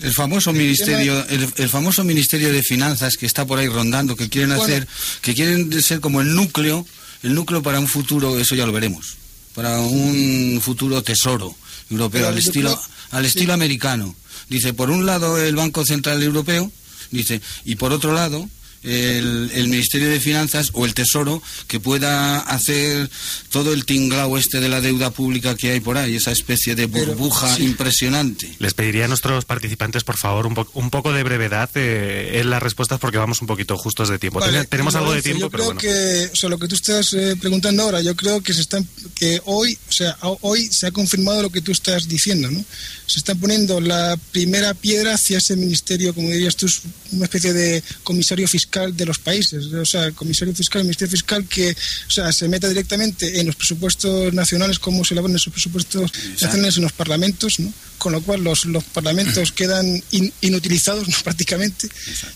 el 0.00 0.12
famoso 0.14 0.52
ministerio 0.52 1.24
el, 1.28 1.68
famoso 1.68 2.04
ministerio 2.04 2.52
de 2.52 2.62
finanzas 2.62 3.16
que 3.16 3.26
está 3.26 3.46
por 3.46 3.58
ahí 3.58 3.68
rondando 3.68 4.16
que 4.16 4.28
quieren 4.28 4.52
hacer 4.52 4.88
que 5.20 5.34
quieren 5.34 5.82
ser 5.82 6.00
como 6.00 6.20
el 6.20 6.34
núcleo 6.34 6.86
el 7.22 7.34
núcleo 7.34 7.62
para 7.62 7.78
un 7.78 7.88
futuro 7.88 8.38
eso 8.38 8.54
ya 8.54 8.66
lo 8.66 8.72
veremos 8.72 9.16
para 9.54 9.80
un 9.80 10.60
futuro 10.62 11.02
tesoro 11.02 11.54
europeo 11.90 12.28
al 12.28 12.38
estilo 12.38 12.80
al 13.12 13.26
estilo 13.26 13.52
americano. 13.52 14.14
Dice 14.48 14.74
por 14.74 14.90
un 14.90 15.06
lado 15.06 15.38
el 15.38 15.54
banco 15.54 15.84
central 15.84 16.22
europeo 16.22 16.70
dice 17.10 17.40
y 17.64 17.76
por 17.76 17.92
otro 17.92 18.12
lado 18.12 18.48
el, 18.82 19.68
Ministerio 19.68 20.08
de 20.08 20.20
Finanzas 20.20 20.70
o 20.72 20.84
el 20.84 20.94
Tesoro 20.94 21.42
que 21.66 21.80
pueda 21.80 22.40
hacer 22.40 23.08
todo 23.50 23.72
el 23.72 23.84
tinglao 23.84 24.36
este 24.36 24.60
de 24.60 24.68
la 24.68 24.80
deuda 24.80 25.10
pública 25.10 25.54
que 25.54 25.70
hay 25.70 25.80
por 25.80 25.96
ahí, 25.96 26.16
esa 26.16 26.32
especie 26.32 26.74
de 26.74 26.86
burbuja 26.86 27.58
impresionante. 27.60 28.54
Les 28.58 28.74
pediría 28.74 29.06
a 29.06 29.08
nuestros 29.08 29.44
participantes, 29.44 30.04
por 30.04 30.18
favor, 30.18 30.46
un, 30.46 30.66
un 30.74 30.90
poco 30.90 31.12
de 31.12 31.22
brevedad 31.22 31.70
eh, 31.74 32.40
en 32.40 32.50
las 32.50 32.62
respuestas 32.62 32.98
porque 32.98 33.18
vamos 33.18 33.40
un 33.40 33.46
poquito 33.46 33.76
justos 33.76 34.08
de 34.08 34.18
tiempo. 34.18 34.40
Tenemos 34.68 34.94
algo 34.94 35.12
de 35.12 35.22
tiempo, 35.22 35.42
yo 35.42 35.50
pero 35.50 35.76
creo 35.76 35.78
que, 35.78 36.30
o 36.32 36.36
sea, 36.36 36.48
lo 36.48 36.58
que 36.58 36.68
tú 36.68 36.74
estás 36.74 37.12
eh, 37.14 37.36
preguntando 37.40 37.84
ahora, 37.84 38.00
yo 38.02 38.14
creo 38.16 38.40
que 38.40 38.52
se 38.52 38.62
están, 38.62 38.86
que 39.14 39.40
hoy, 39.44 39.78
o 39.88 39.92
sea, 39.92 40.16
hoy 40.40 40.68
se 40.72 40.86
ha 40.86 40.90
confirmado 40.90 41.42
lo 41.42 41.50
que 41.50 41.62
tú 41.62 41.72
estás 41.72 42.08
diciendo, 42.08 42.50
¿no? 42.50 42.64
Se 43.06 43.18
está 43.18 43.34
poniendo 43.34 43.80
la 43.80 44.18
primera 44.32 44.74
piedra 44.74 45.14
hacia 45.14 45.38
ese 45.38 45.56
ministerio, 45.56 46.14
como 46.14 46.28
dirías 46.28 46.56
tú, 46.56 46.66
una 47.12 47.24
especie 47.24 47.52
de 47.52 47.82
comisario 48.02 48.48
fiscal 48.48 48.71
de 48.72 49.06
los 49.06 49.18
países, 49.18 49.66
o 49.66 49.84
sea, 49.84 50.04
el 50.04 50.14
comisario 50.14 50.54
fiscal, 50.54 50.80
el 50.80 50.86
ministerio 50.86 51.10
fiscal 51.10 51.46
que 51.46 51.70
o 51.70 52.10
sea, 52.10 52.32
se 52.32 52.48
meta 52.48 52.68
directamente 52.68 53.40
en 53.40 53.46
los 53.46 53.56
presupuestos 53.56 54.32
nacionales, 54.32 54.78
como 54.78 55.04
se 55.04 55.14
elaboran 55.14 55.36
esos 55.36 55.52
presupuestos 55.52 56.10
nacionales 56.40 56.76
en 56.76 56.84
los 56.84 56.92
parlamentos, 56.92 57.60
¿no? 57.60 57.72
con 57.98 58.12
lo 58.12 58.22
cual 58.22 58.42
los, 58.42 58.64
los 58.64 58.84
parlamentos 58.84 59.52
quedan 59.56 60.02
inutilizados 60.40 61.06
prácticamente 61.24 61.88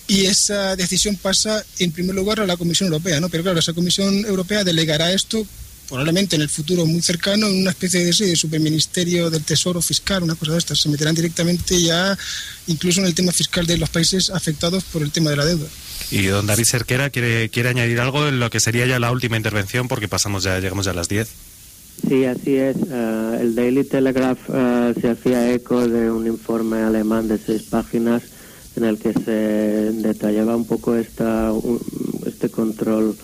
y 0.06 0.26
esa 0.26 0.76
decisión 0.76 1.16
pasa 1.16 1.64
en 1.78 1.92
primer 1.92 2.14
lugar 2.14 2.40
a 2.40 2.46
la 2.46 2.56
Comisión 2.56 2.88
Europea, 2.88 3.20
¿no? 3.20 3.28
pero 3.28 3.42
claro, 3.42 3.58
esa 3.58 3.72
Comisión 3.72 4.24
Europea 4.24 4.64
delegará 4.64 5.12
esto 5.12 5.46
probablemente 5.88 6.36
en 6.36 6.42
el 6.42 6.48
futuro 6.48 6.86
muy 6.86 7.00
cercano 7.02 7.46
en 7.46 7.60
una 7.60 7.70
especie 7.70 8.04
de, 8.04 8.12
de 8.12 8.36
superministerio 8.36 9.30
del 9.30 9.44
Tesoro 9.44 9.80
fiscal, 9.80 10.22
una 10.22 10.34
cosa 10.34 10.52
de 10.52 10.58
estas. 10.58 10.80
Se 10.80 10.88
meterán 10.88 11.14
directamente 11.14 11.80
ya 11.80 12.16
incluso 12.66 13.00
en 13.00 13.06
el 13.06 13.14
tema 13.14 13.32
fiscal 13.32 13.66
de 13.66 13.78
los 13.78 13.88
países 13.88 14.30
afectados 14.30 14.84
por 14.84 15.02
el 15.02 15.10
tema 15.10 15.30
de 15.30 15.36
la 15.36 15.44
deuda. 15.44 15.66
Y 16.10 16.26
don 16.26 16.46
David 16.46 16.64
Cerquera 16.64 17.10
quiere, 17.10 17.48
quiere 17.48 17.70
añadir 17.70 18.00
algo 18.00 18.28
en 18.28 18.38
lo 18.38 18.50
que 18.50 18.60
sería 18.60 18.86
ya 18.86 18.98
la 18.98 19.10
última 19.10 19.36
intervención, 19.36 19.88
porque 19.88 20.08
pasamos 20.08 20.44
ya, 20.44 20.58
llegamos 20.60 20.86
ya 20.86 20.92
a 20.92 20.94
las 20.94 21.08
10. 21.08 21.28
Sí, 22.08 22.24
así 22.24 22.56
es. 22.56 22.76
Eh, 22.76 23.38
el 23.40 23.54
Daily 23.54 23.84
Telegraph 23.84 24.38
eh, 24.52 24.94
se 25.00 25.10
hacía 25.10 25.52
eco 25.52 25.86
de 25.88 26.10
un 26.10 26.26
informe 26.26 26.78
alemán 26.78 27.26
de 27.26 27.38
seis 27.38 27.62
páginas 27.62 28.22
en 28.76 28.84
el 28.84 28.98
que 28.98 29.12
se 29.12 29.30
detallaba 30.02 30.54
un 30.54 30.66
poco 30.66 30.94
esta, 30.94 31.50
este 32.26 32.50
control 32.50 33.16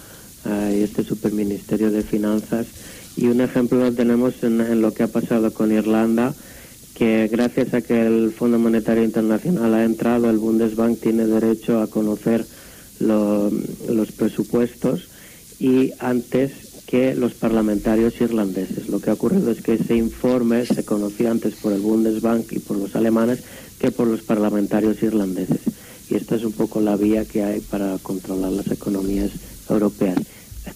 y 0.45 0.83
este 0.83 1.05
superministerio 1.05 1.91
de 1.91 2.03
finanzas. 2.03 2.67
Y 3.17 3.27
un 3.27 3.41
ejemplo 3.41 3.79
lo 3.79 3.93
tenemos 3.93 4.43
en, 4.43 4.81
lo 4.81 4.95
que 4.95 5.05
ha 5.05 5.09
pasado 5.09 5.53
con 5.53 5.73
Irlanda, 5.73 6.35
que 6.95 7.29
gracias 7.31 7.75
a 7.75 7.83
que 7.83 8.07
el 8.07 8.33
Fondo 8.33 8.59
Monetario 8.59 9.05
Internacional 9.05 9.75
ha 9.75 9.85
entrado, 9.85 10.31
el 10.31 10.39
Bundesbank 10.39 11.01
tiene 11.01 11.27
derecho 11.27 11.81
a 11.81 11.89
conocer 11.89 12.45
los 13.01 14.13
presupuestos 14.17 15.09
y 15.59 15.93
antes 15.99 16.53
que 16.87 17.15
los 17.15 17.33
parlamentarios 17.35 18.21
irlandeses. 18.21 18.89
Lo 18.89 19.01
que 19.01 19.11
ha 19.11 19.15
ocurrido 19.15 19.51
es 19.51 19.63
que 19.63 19.75
ese 19.75 19.97
informe 19.97 20.67
se 20.67 20.85
conocía 20.85 21.31
antes 21.31 21.55
por 21.55 21.73
el 21.73 21.81
Bundesbank 21.81 22.53
y 22.53 22.59
por 22.59 22.77
los 22.77 22.95
alemanes 22.95 23.41
que 23.79 23.91
por 23.91 24.07
los 24.07 24.21
parlamentarios 24.23 25.03
irlandeses. 25.03 25.61
Y 26.11 26.17
esta 26.17 26.37
es 26.37 26.45
un 26.45 26.53
poco 26.53 26.81
la 26.81 26.97
vía 26.97 27.25
que 27.25 27.43
hay 27.43 27.61
para 27.61 27.97
controlar 28.03 28.53
las 28.53 28.71
economías 28.71 29.31
europeas. 29.69 30.19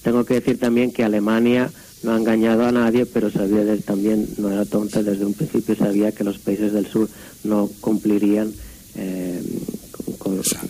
Tengo 0.03 0.25
que 0.25 0.35
decir 0.35 0.59
también 0.59 0.93
que 0.93 1.05
Alemania 1.05 1.71
no 2.03 2.13
ha 2.13 2.17
engañado 2.17 2.65
a 2.65 2.73
nadie, 2.73 3.07
pero 3.07 3.31
sabía 3.31 3.65
también, 3.79 4.29
no 4.39 4.51
era 4.51 4.65
tonta, 4.65 5.03
desde 5.03 5.25
un 5.25 5.35
principio 5.35 5.75
sabía 5.77 6.13
que 6.13 6.25
los 6.25 6.39
países 6.39 6.73
del 6.73 6.87
sur 6.87 7.09
no 7.45 7.69
cumplirían 7.81 8.53
eh, 8.95 9.43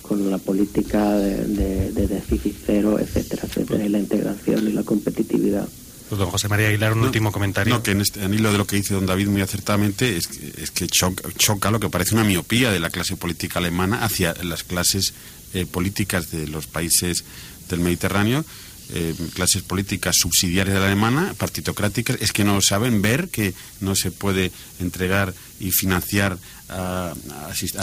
con, 0.02 0.30
la 0.30 0.38
política 0.38 1.14
de, 1.16 1.90
déficit 1.92 2.56
cero, 2.64 2.98
etcétera, 2.98 3.42
etcétera, 3.44 3.84
y 3.84 3.88
la 3.88 3.98
integración 3.98 4.68
y 4.68 4.72
la 4.72 4.82
competitividad. 4.82 5.68
Pues 6.08 6.18
don 6.20 6.30
José 6.30 6.48
María 6.48 6.68
Aguilar, 6.68 6.92
un 6.92 7.00
último 7.00 7.32
comentario. 7.32 7.74
No, 7.74 7.82
que 7.82 7.90
en, 7.90 8.00
este, 8.00 8.24
hilo 8.24 8.52
de 8.52 8.58
lo 8.58 8.66
que 8.66 8.76
dice 8.76 8.94
don 8.94 9.06
David 9.06 9.28
muy 9.28 9.40
acertadamente 9.40 10.16
es 10.16 10.28
que, 10.28 10.62
es 10.62 10.70
que 10.70 10.86
choca, 10.86 11.70
lo 11.70 11.80
que 11.80 11.88
parece 11.88 12.14
una 12.14 12.22
miopía 12.22 12.70
de 12.70 12.78
la 12.78 12.90
clase 12.90 13.16
política 13.16 13.58
alemana 13.58 14.04
hacia 14.04 14.34
las 14.44 14.62
clases 14.62 15.14
eh, 15.52 15.66
políticas 15.66 16.30
de 16.30 16.46
los 16.46 16.66
países 16.68 17.24
del 17.68 17.80
Mediterráneo 17.80 18.44
eh, 18.94 19.14
clases 19.34 19.62
políticas 19.62 20.14
subsidiarias 20.16 20.74
de 20.74 20.80
la 20.80 20.86
alemana, 20.86 21.34
partitocráticas, 21.36 22.18
es 22.20 22.32
que 22.32 22.44
no 22.44 22.60
saben 22.62 23.02
ver 23.02 23.28
que 23.30 23.52
no 23.80 23.96
se 23.96 24.12
puede 24.12 24.52
entregar 24.78 25.34
y 25.58 25.72
financiar 25.72 26.38
a, 26.68 27.12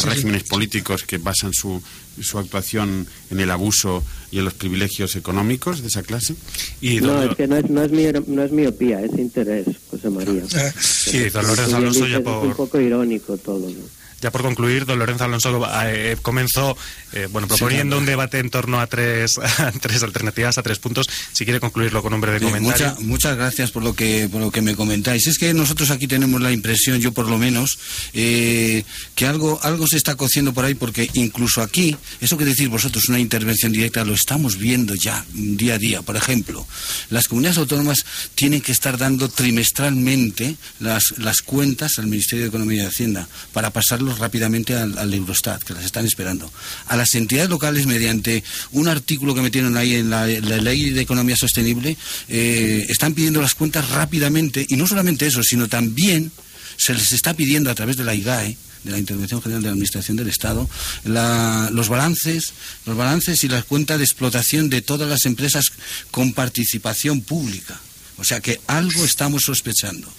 regímenes 0.05 0.43
políticos 0.43 1.03
que 1.03 1.17
basan 1.17 1.53
su, 1.53 1.83
su 2.21 2.39
actuación 2.39 3.05
en 3.31 3.39
el 3.41 3.51
abuso 3.51 4.01
y 4.31 4.39
en 4.39 4.45
los 4.45 4.53
privilegios 4.53 5.17
económicos 5.17 5.81
de 5.81 5.89
esa 5.89 6.03
clase. 6.03 6.35
Y 6.79 7.01
no, 7.01 7.21
es 7.21 7.35
que 7.35 7.47
no 7.47 7.57
es, 7.57 7.69
no, 7.69 7.83
es 7.83 7.91
no 8.27 8.43
es 8.43 8.51
miopía, 8.53 9.01
es 9.01 9.11
interés 9.17 9.67
José 9.91 10.09
María. 10.09 10.43
Ah, 10.55 10.71
sí, 10.79 11.29
don 11.29 11.45
Lorenzo 11.45 11.75
Alonso 11.75 12.07
ya 12.07 12.21
por... 12.21 12.43
Es 12.43 12.51
un 12.51 12.55
poco 12.55 12.79
irónico 12.79 13.35
todo, 13.37 13.69
¿no? 13.69 14.02
Ya 14.23 14.31
por 14.31 14.41
concluir, 14.41 14.85
don 14.85 14.99
Lorenzo 14.99 15.25
Alonso 15.25 15.67
eh, 15.85 16.15
comenzó 16.21 16.77
eh, 17.11 17.27
bueno, 17.29 17.49
proponiendo 17.49 17.97
un 17.97 18.05
debate 18.05 18.39
en 18.39 18.49
torno 18.49 18.79
a 18.79 18.87
tres, 18.87 19.33
tres 19.81 20.01
alternativas, 20.01 20.57
a 20.57 20.63
tres 20.63 20.79
puntos. 20.79 21.09
Si 21.33 21.43
quiere 21.43 21.59
concluirlo 21.59 22.01
con 22.01 22.13
un 22.13 22.21
breve 22.21 22.39
comentario. 22.39 22.95
muchas 23.01 23.35
gracias 23.35 23.71
por 23.71 23.83
lo, 23.83 23.93
que, 23.93 24.29
por 24.31 24.39
lo 24.39 24.49
que 24.49 24.61
me 24.61 24.77
comentáis. 24.77 25.27
Es 25.27 25.37
que 25.37 25.53
nosotros 25.53 25.91
aquí 25.91 26.07
tenemos 26.07 26.39
la 26.39 26.53
impresión, 26.53 27.01
yo 27.01 27.11
por 27.11 27.27
lo 27.27 27.37
menos, 27.37 27.77
eh, 28.13 28.85
que 29.13 29.27
algo, 29.27 29.59
algo 29.61 29.87
se 29.87 29.97
está 29.97 30.15
cociendo 30.15 30.53
por 30.53 30.63
ahí, 30.63 30.73
porque 30.73 31.09
incluso 31.15 31.61
aquí, 31.61 31.97
eso 32.21 32.37
que 32.37 32.45
decís 32.45 32.69
vosotros, 32.69 33.09
una 33.09 33.19
intervención 33.19 33.73
directa, 33.73 34.05
lo 34.05 34.13
estamos 34.13 34.57
viendo 34.57 34.95
ya 34.95 35.25
día 35.33 35.73
a 35.73 35.79
día. 35.79 36.01
Por 36.01 36.15
ejemplo, 36.15 36.65
las 37.09 37.27
comunidades 37.27 37.57
autónomas 37.57 38.05
tienen 38.35 38.61
que 38.61 38.71
estar 38.71 38.97
dando 38.97 39.27
trimestralmente 39.27 40.55
las, 40.79 41.15
las 41.17 41.41
cuentas 41.41 41.99
al 41.99 42.07
Ministerio 42.07 42.45
de 42.45 42.49
Economía 42.49 42.83
y 42.83 42.85
Hacienda 42.85 43.27
para 43.51 43.69
pasarlos 43.69 44.12
rápidamente 44.19 44.75
al, 44.75 45.13
Eurostat, 45.13 45.63
que 45.63 45.73
las 45.73 45.85
están 45.85 46.05
esperando. 46.05 46.51
A 46.87 46.95
las 46.95 47.13
entidades 47.15 47.49
locales, 47.49 47.85
mediante 47.85 48.43
un 48.71 48.87
artículo 48.87 49.35
que 49.35 49.41
metieron 49.41 49.77
ahí 49.77 49.95
en 49.95 50.09
la, 50.09 50.25
Ley 50.27 50.91
de 50.91 51.01
Economía 51.01 51.35
Sostenible, 51.35 51.97
eh, 52.29 52.85
están 52.89 53.13
pidiendo 53.13 53.41
las 53.41 53.55
cuentas 53.55 53.89
rápidamente, 53.89 54.65
y 54.67 54.75
no 54.75 54.87
solamente 54.87 55.25
eso, 55.27 55.43
sino 55.43 55.67
también 55.67 56.31
se 56.77 56.93
les 56.93 57.11
está 57.11 57.33
pidiendo 57.33 57.69
a 57.69 57.75
través 57.75 57.97
de 57.97 58.03
la 58.03 58.15
IGAE, 58.15 58.57
de 58.83 58.91
la 58.91 58.97
Intervención 58.97 59.41
General 59.41 59.61
de 59.61 59.67
la 59.67 59.71
Administración 59.71 60.17
del 60.17 60.27
Estado, 60.27 60.69
los 61.05 61.89
balances, 61.89 62.53
los 62.85 62.97
balances 62.97 63.43
y 63.43 63.47
las 63.47 63.63
cuentas 63.65 63.97
de 63.97 64.03
explotación 64.03 64.69
de 64.69 64.81
todas 64.81 65.09
las 65.09 65.25
empresas 65.25 65.65
con 66.11 66.33
participación 66.33 67.21
pública. 67.21 67.79
O 68.17 68.23
sea 68.23 68.41
que 68.41 68.59
algo 68.67 69.05
estamos 69.05 69.43
sospechando. 69.43 70.11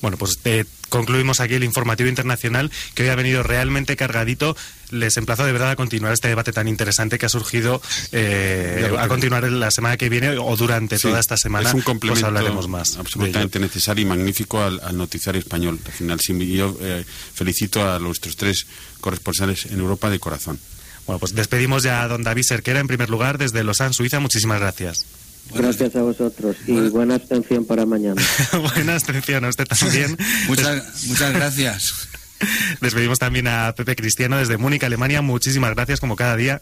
Bueno, 0.00 0.16
pues 0.16 0.38
te 0.42 0.66
concluimos 0.88 1.40
aquí 1.40 1.54
el 1.54 1.64
informativo 1.64 2.08
internacional 2.08 2.70
que 2.94 3.04
hoy 3.04 3.08
ha 3.10 3.14
venido 3.14 3.42
realmente 3.42 3.96
cargadito. 3.96 4.56
Les 4.90 5.16
emplazo 5.16 5.44
de 5.44 5.52
verdad 5.52 5.70
a 5.70 5.76
continuar 5.76 6.12
este 6.12 6.28
debate 6.28 6.52
tan 6.52 6.66
interesante 6.66 7.18
que 7.18 7.26
ha 7.26 7.28
surgido 7.28 7.82
eh, 8.12 8.90
a 8.98 9.06
continuar 9.08 9.44
la 9.50 9.70
semana 9.70 9.96
que 9.96 10.08
viene 10.08 10.38
o 10.38 10.56
durante 10.56 10.98
toda 10.98 11.20
esta 11.20 11.36
semana. 11.36 11.68
Es 11.68 11.74
un 11.74 11.82
complemento 11.82 12.26
hablaremos 12.26 12.68
más 12.68 12.96
absolutamente 12.96 13.58
necesario 13.58 14.02
y 14.02 14.08
magnífico 14.08 14.62
al, 14.62 14.96
noticiario 14.96 15.40
español. 15.40 15.78
Al 15.84 15.92
final, 15.92 16.18
yo 16.20 16.76
eh, 16.80 17.04
felicito 17.34 17.88
a 17.88 17.98
nuestros 17.98 18.36
tres 18.36 18.66
corresponsales 19.00 19.66
en 19.66 19.78
Europa 19.78 20.08
de 20.10 20.18
corazón. 20.18 20.58
Bueno, 21.06 21.18
pues 21.18 21.34
despedimos 21.34 21.82
ya 21.82 22.02
a 22.02 22.08
don 22.08 22.22
David 22.22 22.42
Serquera 22.42 22.80
en 22.80 22.86
primer 22.86 23.08
lugar 23.08 23.38
desde 23.38 23.64
Lausanne, 23.64 23.94
Suiza. 23.94 24.20
Muchísimas 24.20 24.60
gracias. 24.60 25.06
Gracias 25.54 25.96
a 25.96 26.02
vosotros 26.02 26.56
y 26.66 26.72
buena 26.88 27.14
abstención 27.14 27.64
para 27.64 27.86
mañana. 27.86 28.22
buena 28.74 28.94
abstención 28.94 29.44
a 29.44 29.48
usted 29.48 29.66
también. 29.66 30.16
muchas, 30.48 31.04
muchas 31.06 31.32
gracias. 31.32 32.08
Despedimos 32.80 33.18
también 33.18 33.48
a 33.48 33.74
Pepe 33.74 33.96
Cristiano 33.96 34.38
desde 34.38 34.56
Múnich, 34.56 34.84
Alemania. 34.84 35.22
Muchísimas 35.22 35.74
gracias, 35.74 36.00
como 36.00 36.16
cada 36.16 36.36
día. 36.36 36.60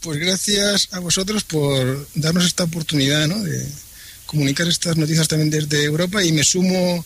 Pues 0.00 0.18
gracias 0.18 0.88
a 0.92 0.98
vosotros 0.98 1.44
por 1.44 2.08
darnos 2.14 2.44
esta 2.44 2.64
oportunidad 2.64 3.28
¿no? 3.28 3.38
de 3.38 3.68
comunicar 4.26 4.66
estas 4.66 4.96
noticias 4.96 5.28
también 5.28 5.50
desde 5.50 5.84
Europa 5.84 6.24
y 6.24 6.32
me 6.32 6.42
sumo 6.42 7.04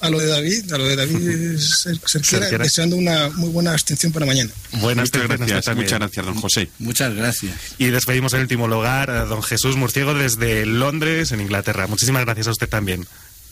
a 0.00 0.10
lo 0.10 0.18
de 0.18 0.26
David, 0.26 0.72
a 0.72 0.78
lo 0.78 0.86
de 0.86 0.96
David 0.96 1.58
Serquera, 1.58 2.48
deseando 2.58 2.96
una 2.96 3.28
muy 3.30 3.50
buena 3.50 3.72
abstención 3.72 4.12
para 4.12 4.26
mañana. 4.26 4.50
Buenas 4.80 5.10
gracias, 5.10 5.76
muchas 5.76 5.98
gracias, 5.98 6.26
don 6.26 6.34
José. 6.36 6.70
Muchas 6.78 7.14
gracias. 7.14 7.54
Y 7.78 7.86
despedimos 7.86 8.32
en 8.32 8.40
último 8.40 8.66
lugar 8.66 9.10
a 9.10 9.24
don 9.26 9.42
Jesús 9.42 9.76
Murciego 9.76 10.14
desde 10.14 10.66
Londres, 10.66 11.32
en 11.32 11.40
Inglaterra. 11.40 11.86
Muchísimas 11.86 12.24
gracias 12.24 12.48
a 12.48 12.50
usted 12.52 12.68
también. 12.68 13.06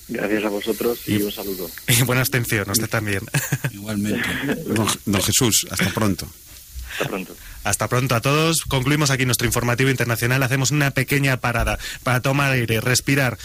Gracias 0.09 0.45
a 0.45 0.49
vosotros 0.49 1.01
y, 1.07 1.21
un 1.21 1.31
saludo. 1.31 1.71
Y 1.87 2.03
buena 2.03 2.23
abstención, 2.23 2.69
a 2.69 2.73
usted 2.73 2.89
también. 2.89 3.21
Igualmente. 3.73 4.27
don 5.05 5.23
Jesús, 5.23 5.67
hasta 5.71 5.91
pronto. 5.91 6.27
Hasta 6.93 7.09
pronto. 7.09 7.37
Hasta 7.65 7.89
pronto 7.89 8.15
a 8.15 8.21
todos. 8.21 8.63
Concluimos 8.63 9.11
aquí 9.11 9.27
nuestro 9.27 9.47
informativo 9.47 9.91
internacional. 9.91 10.43
Hacemos 10.43 10.71
una 10.71 10.91
pequeña 10.93 11.37
parada 11.37 11.79
para 12.03 12.23
tomar 12.23 12.53
aire, 12.53 12.81
respirar 12.81 13.39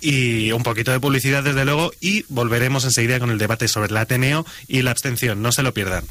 y 0.00 0.52
un 0.52 0.62
poquito 0.62 0.92
de 0.92 1.00
publicidad 1.00 1.42
desde 1.42 1.64
luego 1.64 1.92
y 2.00 2.24
volveremos 2.28 2.84
enseguida 2.84 3.18
con 3.18 3.30
el 3.30 3.38
debate 3.38 3.68
sobre 3.68 3.88
el 3.88 3.96
Ateneo 3.96 4.44
y 4.66 4.82
la 4.82 4.90
abstención. 4.90 5.42
No 5.42 5.52
se 5.52 5.62
lo 5.62 5.74
pierdan. 5.74 6.04